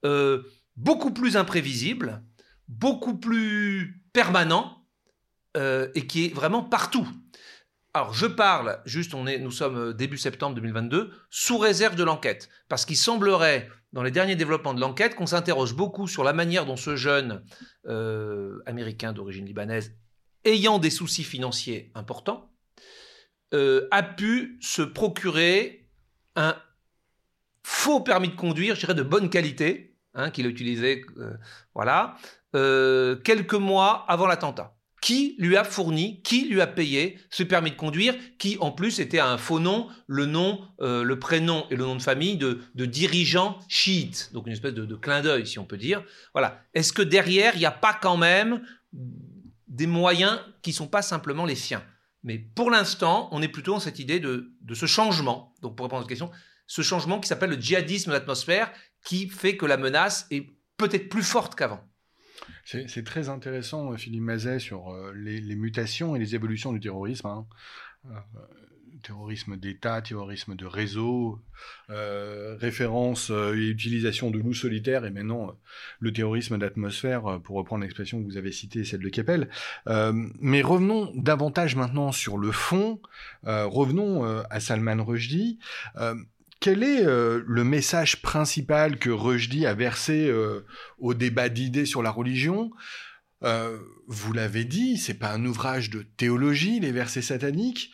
[0.04, 0.42] euh,
[0.76, 2.22] beaucoup plus imprévisible,
[2.68, 4.84] beaucoup plus permanent
[5.56, 7.08] euh, et qui est vraiment partout.
[7.94, 12.04] Alors, je parle, juste, on est, nous sommes euh, début septembre 2022, sous réserve de
[12.04, 16.34] l'enquête, parce qu'il semblerait, dans les derniers développements de l'enquête, qu'on s'interroge beaucoup sur la
[16.34, 17.42] manière dont ce jeune
[18.66, 19.94] américain d'origine libanaise,
[20.44, 22.50] ayant des soucis financiers importants,
[23.52, 25.88] a pu se procurer
[26.36, 26.56] un
[27.62, 31.04] faux permis de conduire, je dirais de bonne qualité, hein, qu'il a utilisé,
[31.74, 32.16] voilà,
[32.56, 34.76] euh, quelques mois avant l'attentat.
[35.00, 38.98] Qui lui a fourni, qui lui a payé ce permis de conduire, qui en plus
[39.00, 42.60] était un faux nom, le nom, euh, le prénom et le nom de famille de,
[42.74, 46.02] de dirigeant chiite, donc une espèce de, clin d'œil si on peut dire.
[46.34, 46.60] Voilà.
[46.74, 48.62] Est-ce que derrière il n'y a pas quand même
[49.68, 51.82] des moyens qui sont pas simplement les siens?
[52.22, 55.54] Mais pour l'instant, on est plutôt dans cette idée de, ce changement.
[55.62, 56.30] Donc pour répondre à cette question,
[56.66, 58.70] ce changement qui s'appelle le djihadisme d'atmosphère,
[59.04, 61.80] qui fait que la menace est peut-être plus forte qu'avant.
[62.64, 67.26] C'est très intéressant, euh, Philippe Mazet, sur euh, les, mutations et les évolutions du terrorisme.
[67.26, 67.46] Hein.
[69.00, 71.40] Euh, terrorisme d'État, terrorisme de réseau,
[71.88, 75.56] référence et utilisation de loups solitaires et maintenant
[75.98, 79.48] le terrorisme d'atmosphère, pour reprendre l'expression que vous avez citée, celle de Keppel.
[80.40, 83.00] mais revenons davantage maintenant sur le fond,
[83.44, 85.58] revenons à Salman Rushdie.
[86.60, 90.66] quel est euh, le message principal que Rushdie a versé euh,
[90.98, 92.70] au débat d'idées sur la religion?
[93.42, 97.90] Euh, Vous l'avez dit, c'est pas un ouvrage de théologie, les versets sataniques.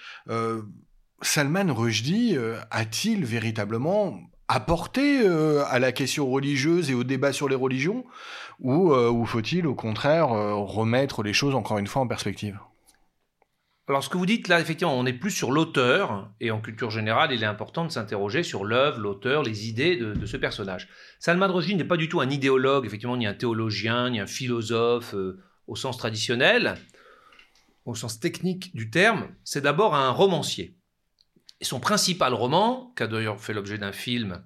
[1.22, 2.36] Salman Rushdie
[2.70, 8.04] a-t-il véritablement apporté à la question religieuse et au débat sur les religions
[8.60, 12.58] ou, ou faut-il au contraire remettre les choses encore une fois en perspective?
[13.88, 16.90] Alors, ce que vous dites là, effectivement, on n'est plus sur l'auteur, et en culture
[16.90, 20.88] générale, il est important de s'interroger sur l'œuvre, l'auteur, les idées de, ce personnage.
[21.20, 25.14] Salman Rushdie n'est pas du tout un idéologue, effectivement, ni un théologien, ni un philosophe
[25.14, 26.74] euh, au sens traditionnel,
[27.84, 29.28] au sens technique du terme.
[29.44, 30.74] C'est d'abord un romancier.
[31.60, 34.42] Et son principal roman, qui a d'ailleurs fait l'objet d'un film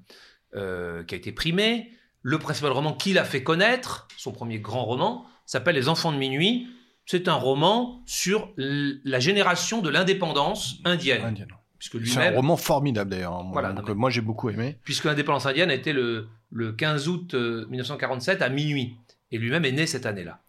[0.54, 1.90] euh, qui a été primé,
[2.22, 6.18] le principal roman qu'il a fait connaître, son premier grand roman, s'appelle Les Enfants de
[6.18, 6.68] minuit,
[7.06, 11.34] c'est un roman sur la génération de l'indépendance indienne.
[11.80, 13.34] c'est un roman formidable d'ailleurs.
[13.34, 14.78] Hein, voilà, moi j'ai beaucoup aimé.
[14.84, 16.28] Puisque l'indépendance indienne a été le,
[16.76, 18.96] 15 août 1947 euh, à minuit.
[19.32, 20.40] Et lui-même est né cette année-là.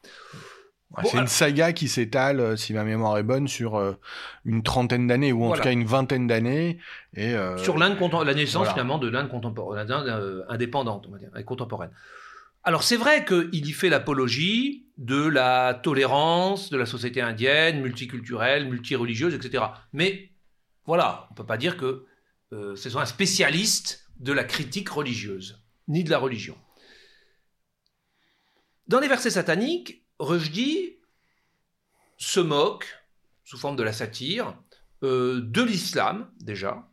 [1.03, 3.97] C'est une saga qui s'étale, euh, si ma mémoire est bonne, sur euh,
[4.45, 6.79] une trentaine d'années, ou en tout cas une vingtaine d'années.
[7.15, 9.29] Et, sur l'Inde, la naissance finalement de l'Inde
[10.49, 11.91] indépendante, on va dire, et contemporaine.
[12.63, 18.69] Alors c'est vrai qu'il y fait l'apologie de la tolérance de la société indienne, multiculturelle,
[18.69, 19.63] multireligieuse, etc.
[19.93, 20.29] Mais
[20.85, 22.05] voilà, on ne peut pas dire que
[22.53, 26.55] euh, ce soit un spécialiste de la critique religieuse, ni de la religion.
[28.87, 30.97] Dans les versets sataniques, Rushdie
[32.17, 32.87] se moque,
[33.43, 34.55] sous forme de la satire,
[35.03, 36.87] euh, de l'islam déjà,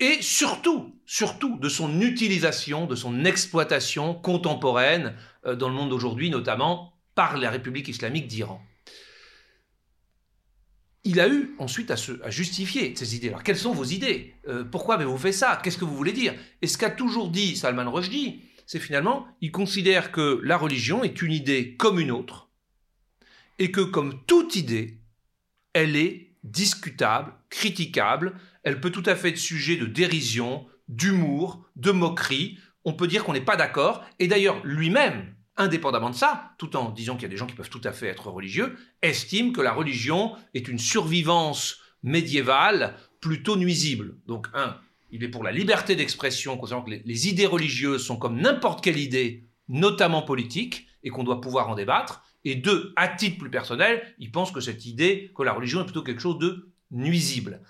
[0.00, 6.30] et surtout, surtout de son utilisation, de son exploitation contemporaine euh, dans le monde d'aujourd'hui,
[6.30, 8.60] notamment par la République islamique d'Iran.
[11.04, 13.28] Il a eu ensuite à, se, justifier ces idées.
[13.28, 14.34] Alors, quelles sont vos idées?
[14.48, 15.60] Euh, Pourquoi avez-vous fait ça?
[15.62, 16.34] Qu'est-ce que vous voulez dire?
[16.60, 21.22] Et ce qu'a toujours dit Salman Rushdie, c'est finalement, il considère que la religion est
[21.22, 22.48] une idée comme une autre,
[23.58, 25.00] et que comme toute idée,
[25.72, 31.90] elle est discutable, critiquable, elle peut tout à fait être sujet de dérision, d'humour, de
[31.90, 32.58] moquerie.
[32.84, 34.04] On peut dire qu'on n'est pas d'accord.
[34.18, 37.54] Et d'ailleurs, lui-même, indépendamment de ça, tout en disant qu'il y a des gens qui
[37.54, 43.56] peuvent tout à fait être religieux, estime que la religion est une survivance médiévale plutôt
[43.56, 44.18] nuisible.
[44.26, 44.78] Donc, un,
[45.10, 48.98] il est pour la liberté d'expression, considérant que les idées religieuses sont comme n'importe quelle
[48.98, 52.23] idée, notamment politique, et qu'on doit pouvoir en débattre.
[52.44, 55.84] Et deux, à titre plus personnel, il pense que cette idée, que la religion est
[55.84, 57.62] plutôt quelque chose de nuisible.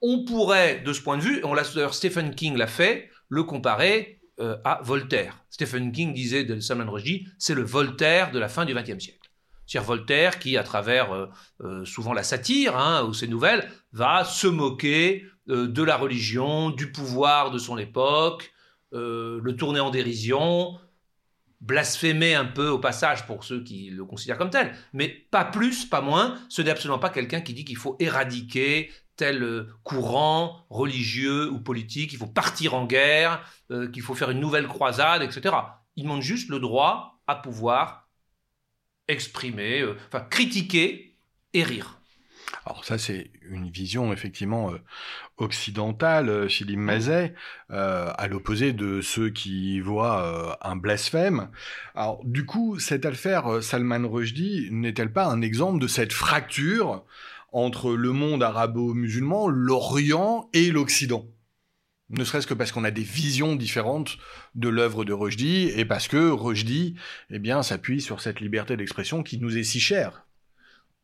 [0.00, 4.20] On pourrait, de ce point de vue, on l'a Stephen King l'a fait, le comparer
[4.40, 5.44] euh, à Voltaire.
[5.50, 9.30] Stephen King disait de Salman Rushdie, c'est le Voltaire de la fin du XXe siècle.
[9.66, 11.26] C'est-à-dire Voltaire qui, à travers euh,
[11.62, 16.90] euh, souvent la satire hein, ou ses nouvelles, va se moquer de la religion, du
[16.90, 18.50] pouvoir de son époque,
[18.92, 20.78] le tourner en dérision,
[21.64, 25.86] blasphémer un peu au passage pour ceux qui le considèrent comme tel, mais pas plus,
[25.86, 26.38] pas moins.
[26.48, 31.58] Ce n'est absolument pas quelqu'un qui dit qu'il faut éradiquer tel euh, courant religieux ou
[31.60, 35.54] politique, qu'il faut partir en guerre, euh, qu'il faut faire une nouvelle croisade, etc.
[35.96, 38.08] Il demande juste le droit à pouvoir
[39.08, 41.16] exprimer, euh, enfin critiquer
[41.54, 41.98] et rire.
[42.66, 44.78] Alors ça, c'est une vision effectivement euh,
[45.36, 46.82] occidentale, euh, Philippe mmh.
[46.82, 47.34] Mazet,
[47.70, 51.50] euh, à l'opposé de ceux qui voient un blasphème.
[51.94, 57.04] Alors du coup, cette affaire Salman Rushdie n'est-elle pas un exemple de cette fracture
[57.52, 61.26] entre le monde arabo-musulman, l'Orient et l'Occident?
[62.10, 64.18] Ne serait-ce que parce qu'on a des visions différentes
[64.54, 66.96] de l'œuvre de Rushdie et parce que Rushdie,
[67.30, 70.23] eh bien, s'appuie sur cette liberté d'expression qui nous est si chère.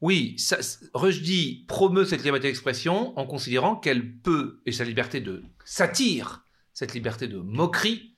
[0.01, 0.57] Oui, ça,
[0.95, 6.95] Rushdie promeut cette liberté d'expression en considérant qu'elle peut, et sa liberté de satire, cette
[6.95, 8.15] liberté de moquerie,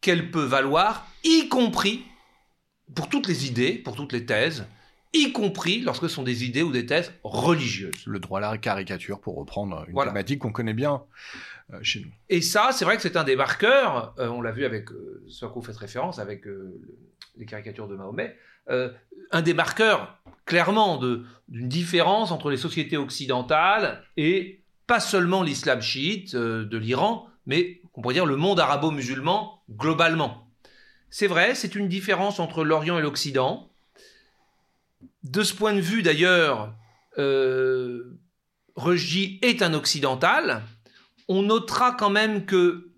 [0.00, 2.04] qu'elle peut valoir, y compris
[2.94, 4.66] pour toutes les idées, pour toutes les thèses,
[5.14, 8.04] y compris lorsque ce sont des idées ou des thèses religieuses.
[8.04, 11.04] Le droit à la caricature, pour reprendre une thématique qu'on connaît bien
[11.70, 12.10] nous.
[12.28, 15.24] Et ça, c'est vrai que c'est un des marqueurs, euh, on l'a vu avec euh,
[15.28, 16.44] ce à quoi vous faites référence, avec
[17.36, 18.36] les caricatures de Mahomet,
[18.68, 26.34] un des marqueurs clairement d'une différence entre les sociétés occidentales et pas seulement l'islam chiite
[26.34, 30.48] euh, de l'Iran, mais on pourrait dire le monde arabo-musulman globalement.
[31.10, 33.70] C'est vrai, c'est une différence entre l'Orient et l'Occident.
[35.22, 36.74] De ce point de vue, d'ailleurs,
[37.18, 38.18] euh,
[39.42, 40.62] est un occidental.
[41.28, 42.90] On notera quand même que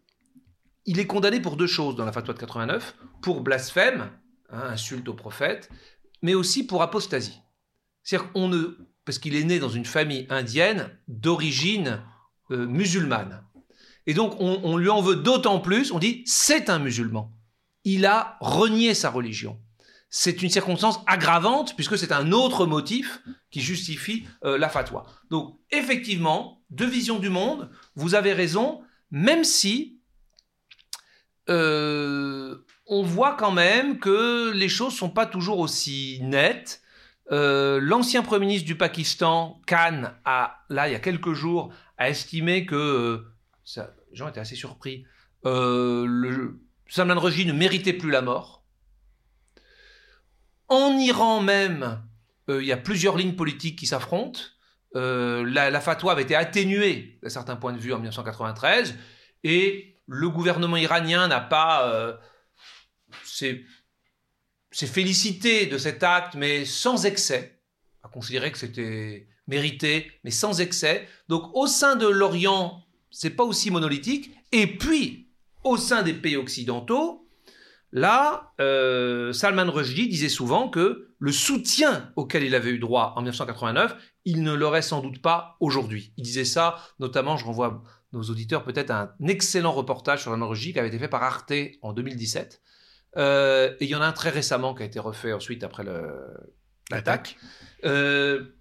[0.84, 4.10] il est condamné pour deux choses dans la fatwa de 89, pour blasphème,
[4.50, 5.68] hein, insulte au prophète,
[6.22, 7.40] mais aussi pour apostasie.
[8.02, 12.02] C'est-à-dire qu'on ne, parce qu'il est né dans une famille indienne d'origine
[12.52, 13.44] euh, musulmane.
[14.06, 17.32] Et donc on, on lui en veut d'autant plus, on dit c'est un musulman.
[17.84, 19.60] Il a renié sa religion
[20.18, 25.04] c'est une circonstance aggravante puisque c'est un autre motif qui justifie euh, la fatwa.
[25.28, 30.00] Donc effectivement, deux visions du monde, vous avez raison, même si
[31.50, 36.80] euh, on voit quand même que les choses sont pas toujours aussi nettes.
[37.30, 42.08] Euh, l'ancien Premier ministre du Pakistan, Khan, a, là, il y a quelques jours, a
[42.08, 43.22] estimé que,
[43.64, 45.04] ça, les gens étaient assez surpris,
[45.44, 48.62] le, Salman Rushdie ne méritait plus la mort.
[50.68, 52.02] En Iran même,
[52.48, 54.40] euh, il y a plusieurs lignes politiques qui s'affrontent.
[54.94, 58.94] Euh, la, fatwa avait été atténuée d'un certain point de vue en 1993
[59.44, 62.14] et le gouvernement iranien n'a pas euh,
[63.24, 63.66] s'est
[64.86, 67.60] félicité de cet acte, mais sans excès,
[68.02, 71.06] a considéré que c'était mérité, mais sans excès.
[71.28, 74.30] Donc au sein de l'Orient, c'est pas aussi monolithique.
[74.52, 75.28] Et puis
[75.64, 77.25] au sein des pays occidentaux,
[77.92, 83.20] Là, euh, Salman Rushdie disait souvent que le soutien auquel il avait eu droit en
[83.20, 86.12] 1989, il ne l'aurait sans doute pas aujourd'hui.
[86.16, 90.48] Il disait ça, notamment, je renvoie nos auditeurs peut-être à un excellent reportage sur Salman
[90.48, 92.60] Rushdie qui avait été fait par Arte en 2017.
[93.16, 95.84] Euh, et il y en a un très récemment qui a été refait ensuite après
[96.90, 97.36] l'attaque.
[97.84, 98.56] Euh,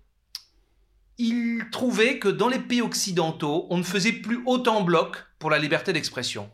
[1.17, 5.59] il trouvait que dans les pays occidentaux, on ne faisait plus autant bloc pour la
[5.59, 6.49] liberté d'expression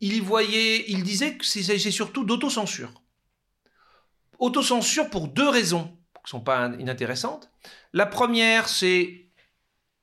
[0.00, 2.92] il voyait, il disait que c'est surtout d'autocensure.
[4.38, 7.50] Autocensure pour deux raisons qui ne sont pas inintéressantes.
[7.92, 9.26] La première, c'est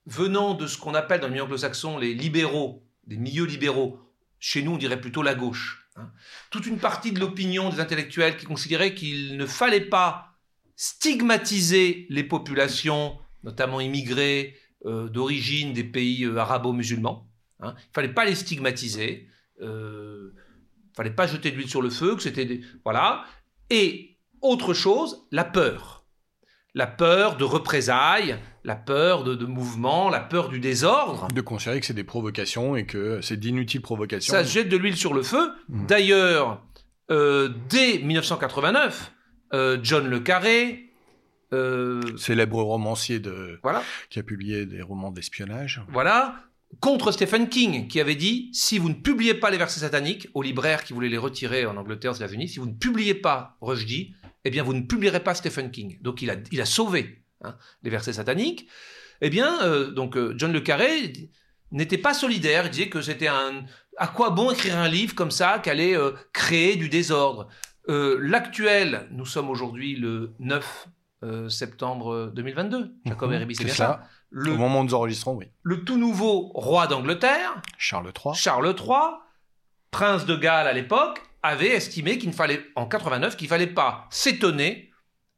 [0.05, 3.99] venant de ce qu'on appelle dans le milieu anglo-saxon les libéraux, des milieux libéraux.
[4.39, 5.89] Chez nous, on dirait plutôt la gauche.
[5.95, 6.11] Hein.
[6.51, 10.37] Toute une partie de l'opinion des intellectuels qui considéraient qu'il ne fallait pas
[10.75, 14.55] stigmatiser les populations, notamment immigrées
[14.85, 17.27] euh, d'origine des pays euh, arabo-musulmans.
[17.59, 17.73] Hein.
[17.75, 19.27] Il ne fallait pas les stigmatiser
[19.61, 20.33] euh,
[20.95, 22.61] fallait pas jeter de l'huile sur le feu, que c'était des...
[22.83, 23.25] voilà.
[23.69, 26.05] Et autre chose, la peur,
[26.73, 31.27] la peur de représailles, la peur de, de mouvements, la peur du désordre.
[31.33, 34.33] De considérer que c'est des provocations et que c'est d'inutiles provocations.
[34.33, 35.51] Ça jette de l'huile sur le feu.
[35.69, 35.85] Mmh.
[35.87, 36.63] D'ailleurs,
[37.09, 39.13] euh, dès 1989,
[39.53, 40.91] euh, John le Carré,
[41.53, 43.81] euh, célèbre romancier de voilà.
[44.09, 45.81] qui a publié des romans d'espionnage.
[45.89, 46.35] Voilà,
[46.79, 50.41] contre Stephen King, qui avait dit si vous ne publiez pas les versets sataniques, aux
[50.41, 54.13] libraires qui voulaient les retirer en Angleterre, aux États-Unis, si vous ne publiez pas Rushdie,
[54.43, 55.99] eh bien vous ne publierez pas Stephen King.
[56.01, 58.67] Donc il a, il a sauvé hein, les versets sataniques.
[59.21, 61.13] Eh bien, euh, donc euh, John le Carré
[61.71, 62.65] n'était pas solidaire.
[62.65, 63.65] Il disait que c'était un
[63.97, 67.47] à quoi bon écrire un livre comme ça qui allait euh, créer du désordre?
[67.89, 70.89] L'actuel, nous sommes aujourd'hui le 9
[71.47, 72.91] septembre 2022.
[73.05, 74.03] Jacob mmh, c'est ça?
[74.29, 75.45] Le, Au moment où nous enregistrons, oui.
[75.63, 78.35] Le tout nouveau roi d'Angleterre, Charles III.
[78.35, 79.19] Charles III,
[79.91, 83.67] prince de Galles à l'époque, avait estimé qu'il ne fallait, en 89, qu'il ne fallait
[83.67, 84.91] pas s'étonner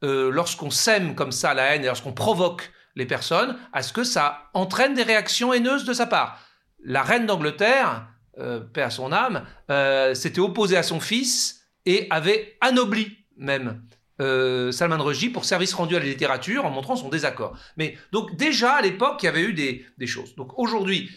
[0.04, 4.04] euh, lorsqu'on sème comme ça la haine et lorsqu'on provoque les personnes, à ce que
[4.04, 6.40] ça entraîne des réactions haineuses de sa part.
[6.84, 8.08] La reine d'Angleterre,
[8.40, 13.82] euh, paix à son âme, euh, s'était opposée à son fils et avait anobli même
[14.22, 17.58] euh, Salman Rushdie pour service rendu à la littérature en montrant son désaccord.
[17.78, 20.36] Mais donc déjà à l'époque, il y avait eu des, choses.
[20.36, 21.10] Donc aujourd'hui,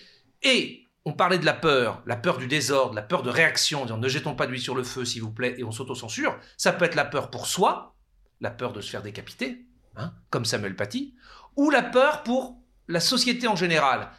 [0.42, 3.84] et on parlait de la peur, la peur du désordre, la peur de réaction, en
[3.86, 6.38] disant ne jetons pas d'huile sur le feu s'il vous plaît, et on s'auto-censure.
[6.56, 7.96] Ça peut être la peur pour soi,
[8.40, 9.64] la peur de se faire décapiter,
[9.96, 11.14] hein, comme Samuel Paty,
[11.56, 14.10] ou la peur pour la société en général.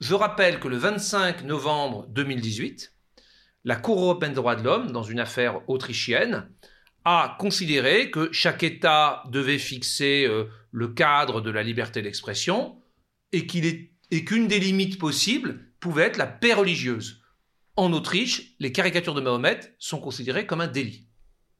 [0.00, 2.92] Je rappelle que le 25 novembre 2018,
[3.64, 6.48] la Cour européenne des droits de l'homme, dans une affaire autrichienne,
[7.04, 12.76] a considéré que chaque État devait fixer euh, le cadre de la liberté d'expression
[13.32, 17.22] et qu'une des limites possibles pouvait être la paix religieuse.
[17.76, 21.08] En Autriche, les caricatures de Mahomet sont considérées comme un délit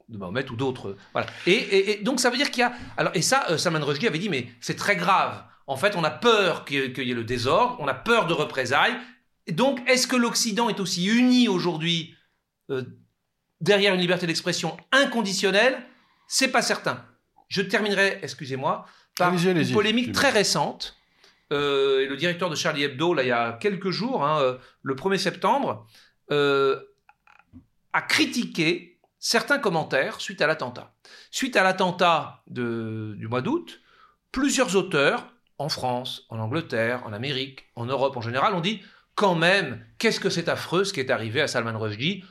[0.09, 0.97] de Mahomet ou d'autres.
[1.13, 1.27] Voilà.
[1.47, 2.73] Et, donc ça veut dire qu'il y a.
[2.97, 5.43] Alors, et ça, euh, Salman Rushdie avait dit mais c'est très grave.
[5.67, 8.97] En fait, on a peur qu'il y ait le désordre, on a peur de représailles.
[9.51, 12.15] Donc, est-ce que l'Occident est aussi uni aujourd'hui
[12.71, 12.83] euh,
[13.63, 15.79] derrière une liberté d'expression inconditionnelle,
[16.27, 17.05] c'est pas certain.
[17.49, 18.85] Je terminerai, excusez-moi,
[19.17, 20.99] par une polémique très récente.
[21.53, 24.95] Euh, le directeur de Charlie Hebdo, là, il y a quelques jours, hein, euh, le
[24.95, 25.87] 1er septembre,
[26.31, 26.81] euh,
[27.93, 30.95] a critiqué certains commentaires suite à l'attentat.
[31.31, 33.81] Suite à l'attentat du mois d'août,
[34.33, 35.27] plusieurs auteurs,
[35.59, 38.81] en France, en Angleterre, en Amérique, en Europe en général, ont dit
[39.15, 42.25] quand même, qu'est-ce que c'est affreux ce qui est arrivé à Salman Rushdie?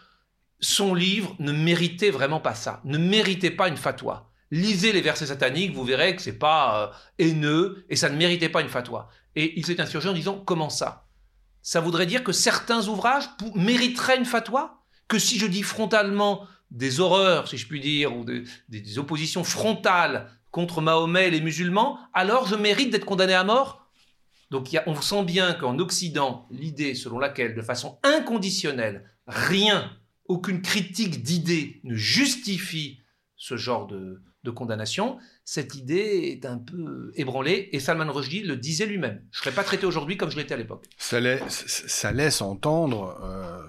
[0.62, 4.30] Son livre ne méritait vraiment pas ça, ne méritait pas une fatwa.
[4.52, 8.50] Lisez les versets sataniques, vous verrez que c'est pas euh, haineux et ça ne méritait
[8.50, 9.10] pas une fatwa.
[9.36, 11.08] Et il s'est insurgé en disant comment ça?
[11.62, 14.84] Ça voudrait dire que certains ouvrages mériteraient une fatwa?
[15.08, 20.32] Que si je dis frontalement des horreurs, si je puis dire, ou des, oppositions frontales
[20.52, 23.88] contre Mahomet et les musulmans, alors je mérite d'être condamné à mort?
[24.52, 29.92] Donc on sent bien qu'en Occident, l'idée selon laquelle, de façon inconditionnelle, rien,
[30.32, 33.02] aucune critique d'idée ne justifie
[33.36, 34.22] ce genre de,
[34.56, 37.70] condamnation, cette idée est un peu ébranlée.
[37.74, 39.22] Et Salman Rushdie le disait lui-même.
[39.32, 40.86] Je ne serais pas traité aujourd'hui comme je l'étais à l'époque.
[40.98, 43.62] Ça, laisse, entendre, euh,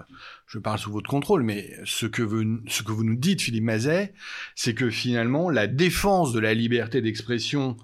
[0.47, 3.63] je parle sous votre contrôle, mais ce que vous, ce que vous nous dites, Philippe
[3.63, 4.13] Mazet,
[4.55, 7.77] c'est que finalement, la défense de la liberté d'expression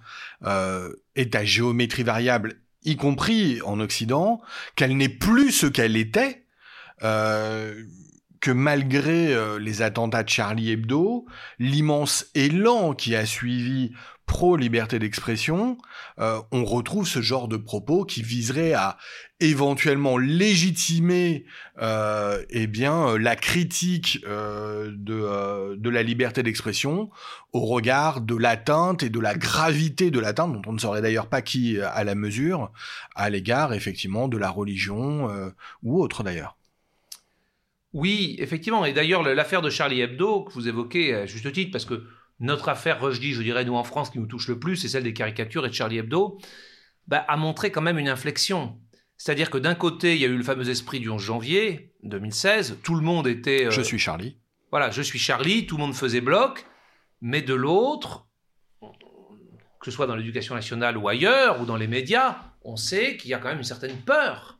[0.46, 4.42] euh, est à géométrie variable, y compris en Occident,
[4.76, 6.46] qu'elle n'est plus ce qu'elle était.
[7.04, 7.84] Euh,
[8.40, 11.26] que malgré euh, les attentats de Charlie Hebdo,
[11.60, 13.92] l'immense élan qui a suivi
[14.30, 15.80] pro-liberté d'expression,
[16.20, 18.96] euh, on retrouve ce genre de propos qui viserait à
[19.40, 21.46] éventuellement légitimer
[21.82, 27.10] euh, eh bien la critique euh, de, de la liberté d'expression
[27.54, 31.28] au regard de l'atteinte et de la gravité de l'atteinte dont on ne saurait d'ailleurs
[31.28, 32.72] pas qui à la mesure
[33.16, 35.28] à l'égard effectivement de la religion
[35.82, 36.59] ou autre d'ailleurs.
[37.94, 38.86] Oui, effectivement.
[38.86, 42.04] Et d'ailleurs, l'affaire de Charlie Hebdo, que vous évoquez à juste titre, parce que
[42.40, 45.04] notre affaire Rushdie, je dirais, nous en France, qui nous touche le plus, c'est celle
[45.04, 46.38] des caricatures et de Charlie Hebdo,
[47.08, 48.78] bah, a montré quand même une inflexion.
[49.18, 52.78] C'est-à-dire que d'un côté, il y a eu le fameux esprit du 11 janvier 2016,
[52.84, 53.66] tout le monde était...
[53.66, 54.38] Euh, je suis Charlie.
[54.72, 56.66] Voilà, je suis Charlie, tout le monde faisait bloc,
[57.22, 58.28] mais de l'autre,
[58.82, 63.32] que ce soit dans l'éducation nationale ou ailleurs, ou dans les médias, on sait qu'il
[63.32, 64.60] y a quand même une certaine peur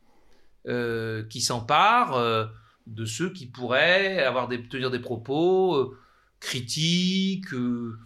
[0.66, 2.14] euh, qui s'empare.
[2.14, 2.46] Euh,
[2.90, 5.98] de ceux qui pourraient avoir tenir des propos euh,
[6.40, 7.98] critiques, euh,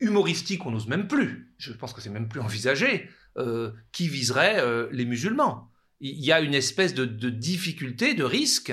[0.00, 1.54] humoristiques, on n'ose même plus.
[1.58, 3.10] Je pense que c'est même plus envisagé.
[3.38, 5.70] Euh, qui viserait les musulmans.
[6.00, 8.72] Il y a une espèce de, difficulté, de risque.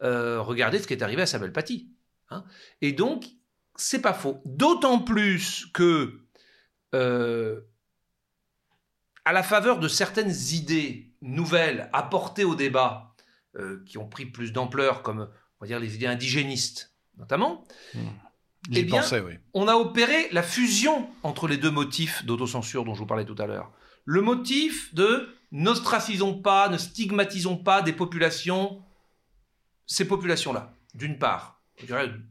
[0.00, 1.90] regardez ce qui est arrivé à Samuel Paty.
[2.30, 2.42] Hein.
[2.80, 3.26] Et donc,
[3.76, 4.40] c'est pas faux.
[4.46, 6.22] D'autant plus que,
[6.92, 7.60] à
[9.26, 13.07] la faveur de certaines idées nouvelles apportées au débat,
[13.56, 15.28] euh, qui ont pris plus d'ampleur, comme
[15.60, 17.98] on va dire les idées indigénistes notamment, mmh.
[18.74, 19.34] eh bien, oui.
[19.54, 23.34] on a opéré la fusion entre les deux motifs d'autocensure dont je vous parlais tout
[23.38, 23.72] à l'heure.
[24.04, 28.82] Le motif de n'ostracisons pas, ne stigmatisons pas des populations,
[29.86, 31.60] ces populations-là, d'une part,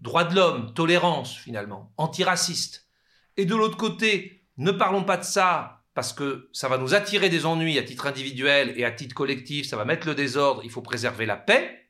[0.01, 2.87] droit de l'homme, tolérance finalement, antiraciste,
[3.35, 7.27] et de l'autre côté, ne parlons pas de ça parce que ça va nous attirer
[7.27, 10.69] des ennuis à titre individuel et à titre collectif, ça va mettre le désordre, il
[10.69, 11.89] faut préserver la paix.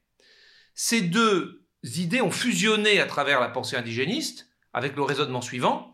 [0.75, 5.93] Ces deux idées ont fusionné à travers la pensée indigéniste avec le raisonnement suivant.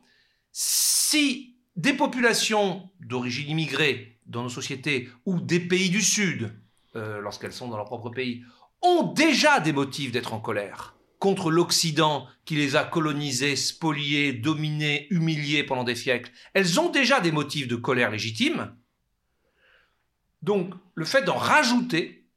[0.52, 6.54] Si des populations d'origine immigrée dans nos sociétés ou des pays du Sud,
[6.96, 8.44] euh, lorsqu'elles sont dans leur propre pays,
[8.84, 15.08] ont déjà des motifs d'être en colère, contre l'Occident qui les a colonisés, spoliés, dominés,
[15.10, 18.76] humiliés pendant des siècles, elles ont déjà des motifs de colère légitimes.
[20.42, 22.28] Donc le fait d'en rajouter,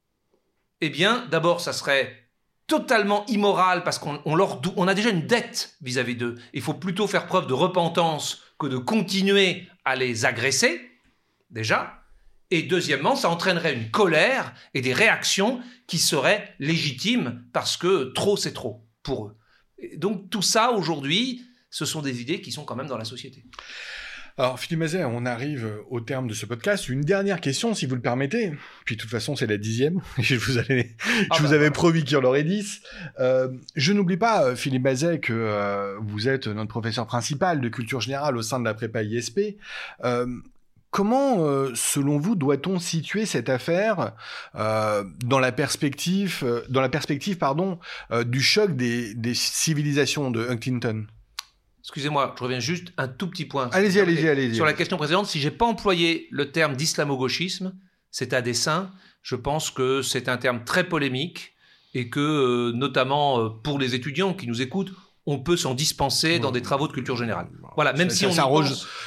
[0.80, 2.28] eh bien d'abord ça serait
[2.68, 6.36] totalement immoral parce qu'on on a déjà une dette vis-à-vis d'eux.
[6.52, 10.80] Il faut plutôt faire preuve de repentance que de continuer à les agresser,
[11.50, 12.05] déjà.
[12.50, 18.36] Et deuxièmement, ça entraînerait une colère et des réactions qui seraient légitimes parce que trop
[18.36, 19.36] c'est trop pour eux.
[19.96, 23.44] donc tout ça aujourd'hui, ce sont des idées qui sont quand même dans la société.
[24.38, 26.90] Alors, Philippe Mazet, on arrive au terme de ce podcast.
[26.90, 28.52] Une dernière question, si vous le permettez.
[28.84, 30.02] Puis, de toute façon, c'est la dixième.
[30.18, 32.82] je vous, allais, je ah vous bah avais promis qu'il y en aurait dix.
[33.18, 38.02] Euh, je n'oublie pas, Philippe Mazet, que euh, vous êtes notre professeur principal de culture
[38.02, 39.56] générale au sein de la prépa ISP.
[40.04, 40.26] Euh,
[40.90, 44.12] Comment, euh, selon vous, doit-on situer cette affaire
[44.54, 47.78] euh, dans la perspective, euh, dans la perspective, pardon,
[48.24, 51.06] du choc des, civilisations de Huntington?
[51.80, 53.68] Excusez-moi, je reviens juste un tout petit point.
[53.72, 54.54] Allez-y, allez-y, allez-y.
[54.54, 57.74] Sur la question précédente, si j'ai pas employé le terme d'islamo-gauchisme,
[58.10, 58.90] c'est à dessein.
[59.22, 61.54] Je pense que c'est un terme très polémique
[61.94, 64.92] et que, notamment pour les étudiants qui nous écoutent,
[65.26, 67.48] on peut s'en dispenser dans des travaux de culture générale.
[67.74, 68.48] Voilà, même si on ça,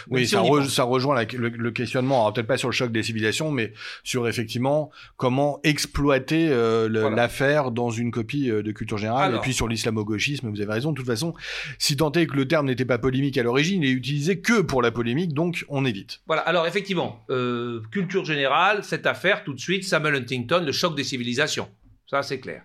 [0.10, 4.28] oui, ça, rejoint le, questionnement, alors peut-être pas sur le choc des civilisations, mais sur
[4.28, 9.68] effectivement comment exploiter euh, l'affaire dans une copie euh, de culture générale, et puis sur
[9.68, 10.92] l'islamo-gauchisme, vous avez raison.
[10.92, 11.34] De toute façon,
[11.78, 14.62] si tant est que le terme n'était pas polémique à l'origine, il est utilisé que
[14.62, 16.20] pour la polémique, donc on évite.
[16.28, 20.96] Voilà, alors effectivement, euh, culture générale, cette affaire, tout de suite, Samuel Huntington, le choc
[20.96, 21.70] des civilisations.
[22.08, 22.64] Ça, c'est clair.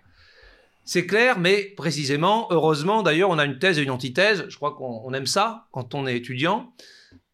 [0.87, 4.45] C'est clair, mais précisément, heureusement, d'ailleurs, on a une thèse et une antithèse.
[4.49, 6.73] Je crois qu'on aime ça quand on est étudiant.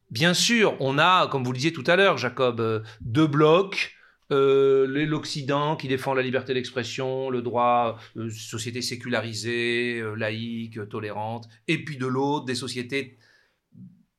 [0.09, 3.93] Bien sûr, on a, comme vous le disiez tout à l'heure, Jacob, euh, deux blocs,
[4.29, 7.99] l'Occident qui défend la liberté d'expression, le droit,
[8.29, 13.17] société sécularisée, laïque, tolérante, et puis de l'autre, des sociétés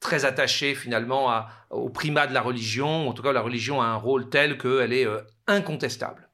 [0.00, 1.30] très attachées finalement
[1.70, 3.08] au primat de la religion.
[3.08, 5.06] En tout cas, la religion a un rôle tel qu'elle est
[5.46, 6.28] incontestable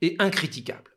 [0.00, 0.93] et incriticable.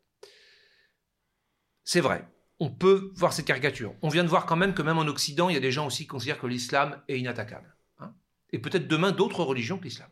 [1.88, 2.28] C'est vrai,
[2.60, 3.96] on peut voir cette caricature.
[4.02, 5.88] On vient de voir quand même que même en Occident, il y a des gens
[5.88, 7.74] aussi qui considèrent que l'islam est inattaquable.
[8.00, 8.14] Hein.
[8.52, 10.10] et peut-être demain d'autres religions que l'islam.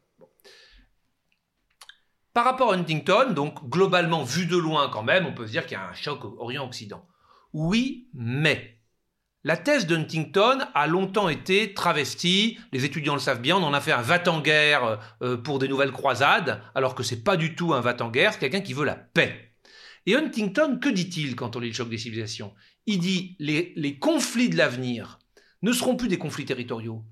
[2.31, 5.65] Par rapport à Huntington, donc globalement vu de loin quand même, on peut se dire
[5.65, 7.05] qu'il y a un choc Orient-Occident.
[7.51, 8.79] Oui, mais
[9.43, 13.81] la thèse d'Huntington a longtemps été travestie, les étudiants le savent bien, on en a
[13.81, 17.81] fait un va-t-en-guerre euh, pour des nouvelles croisades, alors que c'est pas du tout un
[17.81, 19.44] va-t-en-guerre, c'est quelqu'un qui veut la paix.
[20.05, 22.53] Et Huntington, que dit-il quand on lit le choc des civilisations?
[22.85, 25.19] Il dit les, les conflits de l'avenir
[25.61, 27.03] ne seront plus des conflits territoriaux,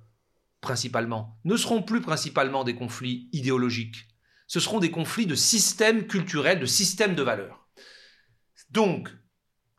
[0.62, 4.08] principalement, ne seront plus principalement des conflits idéologiques.
[4.48, 7.68] Ce seront des conflits de systèmes culturels, de systèmes de valeurs.
[8.70, 9.10] Donc,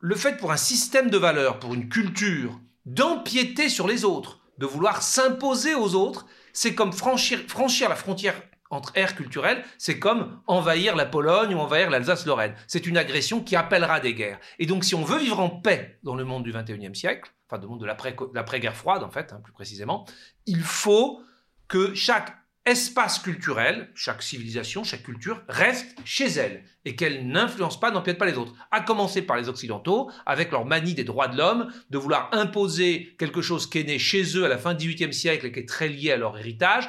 [0.00, 4.66] le fait pour un système de valeurs, pour une culture, d'empiéter sur les autres, de
[4.66, 8.40] vouloir s'imposer aux autres, c'est comme franchir, franchir la frontière
[8.70, 12.54] entre aires culturelles, c'est comme envahir la Pologne ou envahir l'Alsace-Lorraine.
[12.66, 14.40] C'est une agression qui appellera des guerres.
[14.58, 17.60] Et donc, si on veut vivre en paix dans le monde du XXIe siècle, enfin,
[17.60, 17.86] le monde de
[18.34, 20.06] l'après-guerre froide, en fait, hein, plus précisément,
[20.46, 21.22] il faut
[21.68, 22.34] que chaque
[22.66, 28.24] espace culturel, chaque civilisation, chaque culture reste chez elle et qu'elle n'influence pas, n'empiète pas
[28.24, 28.54] les autres.
[28.70, 33.14] À commencer par les Occidentaux, avec leur manie des droits de l'homme, de vouloir imposer
[33.18, 35.60] quelque chose qui est né chez eux à la fin du XVIIIe siècle et qui
[35.60, 36.88] est très lié à leur héritage,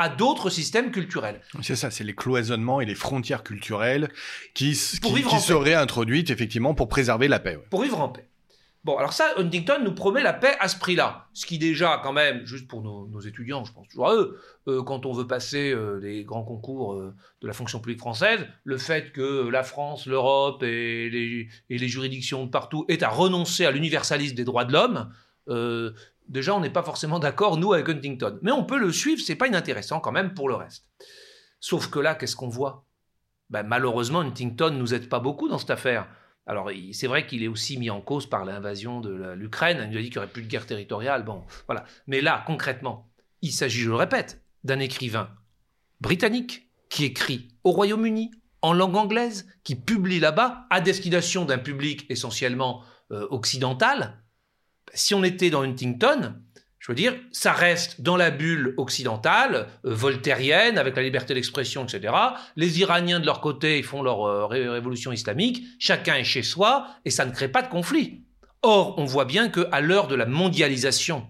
[0.00, 1.42] à d'autres systèmes culturels.
[1.62, 4.08] C'est ça, c'est les cloisonnements et les frontières culturelles
[4.54, 7.58] qui, qui, seraient introduites effectivement pour préserver la paix.
[7.68, 8.26] Pour vivre en paix.
[8.82, 11.28] Bon, alors ça, Huntington nous promet la paix à ce prix-là.
[11.34, 14.82] Ce qui déjà, quand même, juste pour nos, étudiants, je pense toujours à eux, euh,
[14.82, 18.78] quand on veut passer euh, les grands concours euh, de la fonction publique française, le
[18.78, 23.66] fait que la France, l'Europe et les, et les, juridictions de partout aient à renoncer
[23.66, 25.12] à l'universalisme des droits de l'homme,
[26.30, 28.38] déjà, on n'est pas forcément d'accord, nous, avec Huntington.
[28.42, 30.86] Mais on peut le suivre, c'est pas inintéressant quand même pour le reste.
[31.60, 32.86] Sauf que là, qu'est-ce qu'on voit?
[33.50, 36.08] Ben, Malheureusement, Huntington nous aide pas beaucoup dans cette affaire.
[36.46, 39.78] Alors, c'est vrai qu'il est aussi mis en cause par l'invasion de l'Ukraine.
[39.84, 41.24] Il nous a dit qu'il n'y aurait plus de guerre territoriale.
[41.24, 41.84] Bon, voilà.
[42.06, 43.10] Mais là, concrètement,
[43.42, 45.30] il s'agit, je le répète, d'un écrivain
[46.00, 48.30] britannique qui écrit au Royaume-Uni
[48.62, 54.22] en langue anglaise, qui publie là-bas à destination d'un public essentiellement euh, occidental,
[54.94, 56.34] si on était dans Huntington,
[56.80, 61.84] je veux dire, ça reste dans la bulle occidentale, euh, voltairienne, avec la liberté d'expression,
[61.84, 62.14] etc.
[62.56, 65.62] Les Iraniens, de leur côté, ils font leur euh, révolution islamique.
[65.78, 68.22] Chacun est chez soi et ça ne crée pas de conflit.
[68.62, 71.26] Or, on voit bien qu'à l'heure de la mondialisation,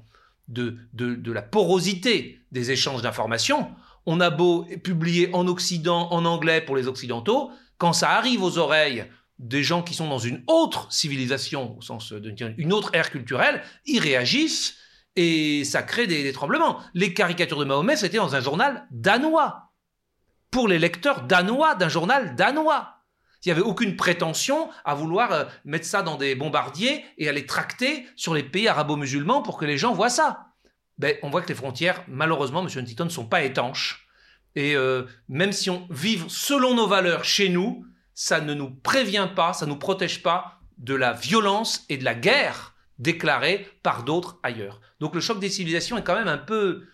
[0.49, 3.71] de, de la porosité des échanges d'informations,
[4.07, 8.59] on a beau publier en Occident, en anglais pour les Occidentaux, quand ça arrive aux
[8.59, 9.05] oreilles
[9.41, 13.99] des gens qui sont dans une autre civilisation, au sens d'une autre ère culturelle, ils
[13.99, 14.77] réagissent
[15.17, 16.79] et ça crée des, tremblements.
[16.93, 19.73] Les caricatures de Mahomet, c'était dans un journal danois.
[20.51, 22.97] Pour les lecteurs danois d'un journal danois.
[23.43, 27.33] Il n'y avait aucune prétention à vouloir euh, mettre ça dans des bombardiers et à
[27.33, 30.49] les tracter sur les pays arabo-musulmans pour que les gens voient ça.
[30.99, 32.69] Ben, on voit que les frontières, malheureusement, M.
[32.77, 34.07] Huntington, ne sont pas étanches.
[34.55, 37.87] Et euh, même si on vit selon nos valeurs chez nous,
[38.23, 42.05] ça ne nous prévient pas, ça ne nous protège pas de la violence et de
[42.05, 44.83] la guerre déclarée par d'autres ailleurs.
[45.01, 46.87] Donc le choc des civilisations est quand même un peu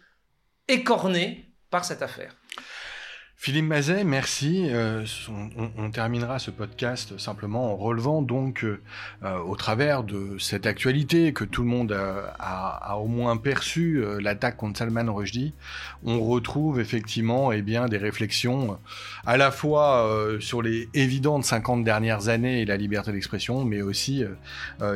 [0.68, 2.32] écorné par cette affaire.
[3.38, 4.66] Philippe Mazet, merci.
[4.70, 5.04] Euh,
[5.76, 8.80] on, terminera ce podcast simplement en relevant donc euh,
[9.22, 14.56] euh, au travers de cette actualité que tout le monde a, au moins perçu l'attaque
[14.56, 15.52] contre Salman Rushdie,
[16.02, 18.78] on retrouve effectivement eh bien des réflexions
[19.26, 20.08] à la fois
[20.40, 24.24] sur les évidentes 50 dernières années et la liberté d'expression, mais aussi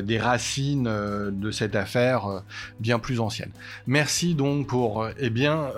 [0.03, 0.85] des racines
[1.31, 2.43] de cette affaire
[2.78, 3.51] bien plus ancienne.
[3.87, 5.68] Merci donc pour eh bien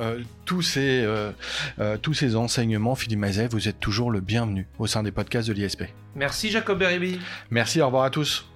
[0.45, 1.07] tous ces
[2.03, 5.55] tous ces enseignements, Philippe Mazet, vous êtes toujours le bienvenu au sein des podcasts de
[5.55, 5.85] l'ISP.
[6.15, 7.19] Merci Jacob Beribi.
[7.51, 8.52] Merci, au revoir à tous.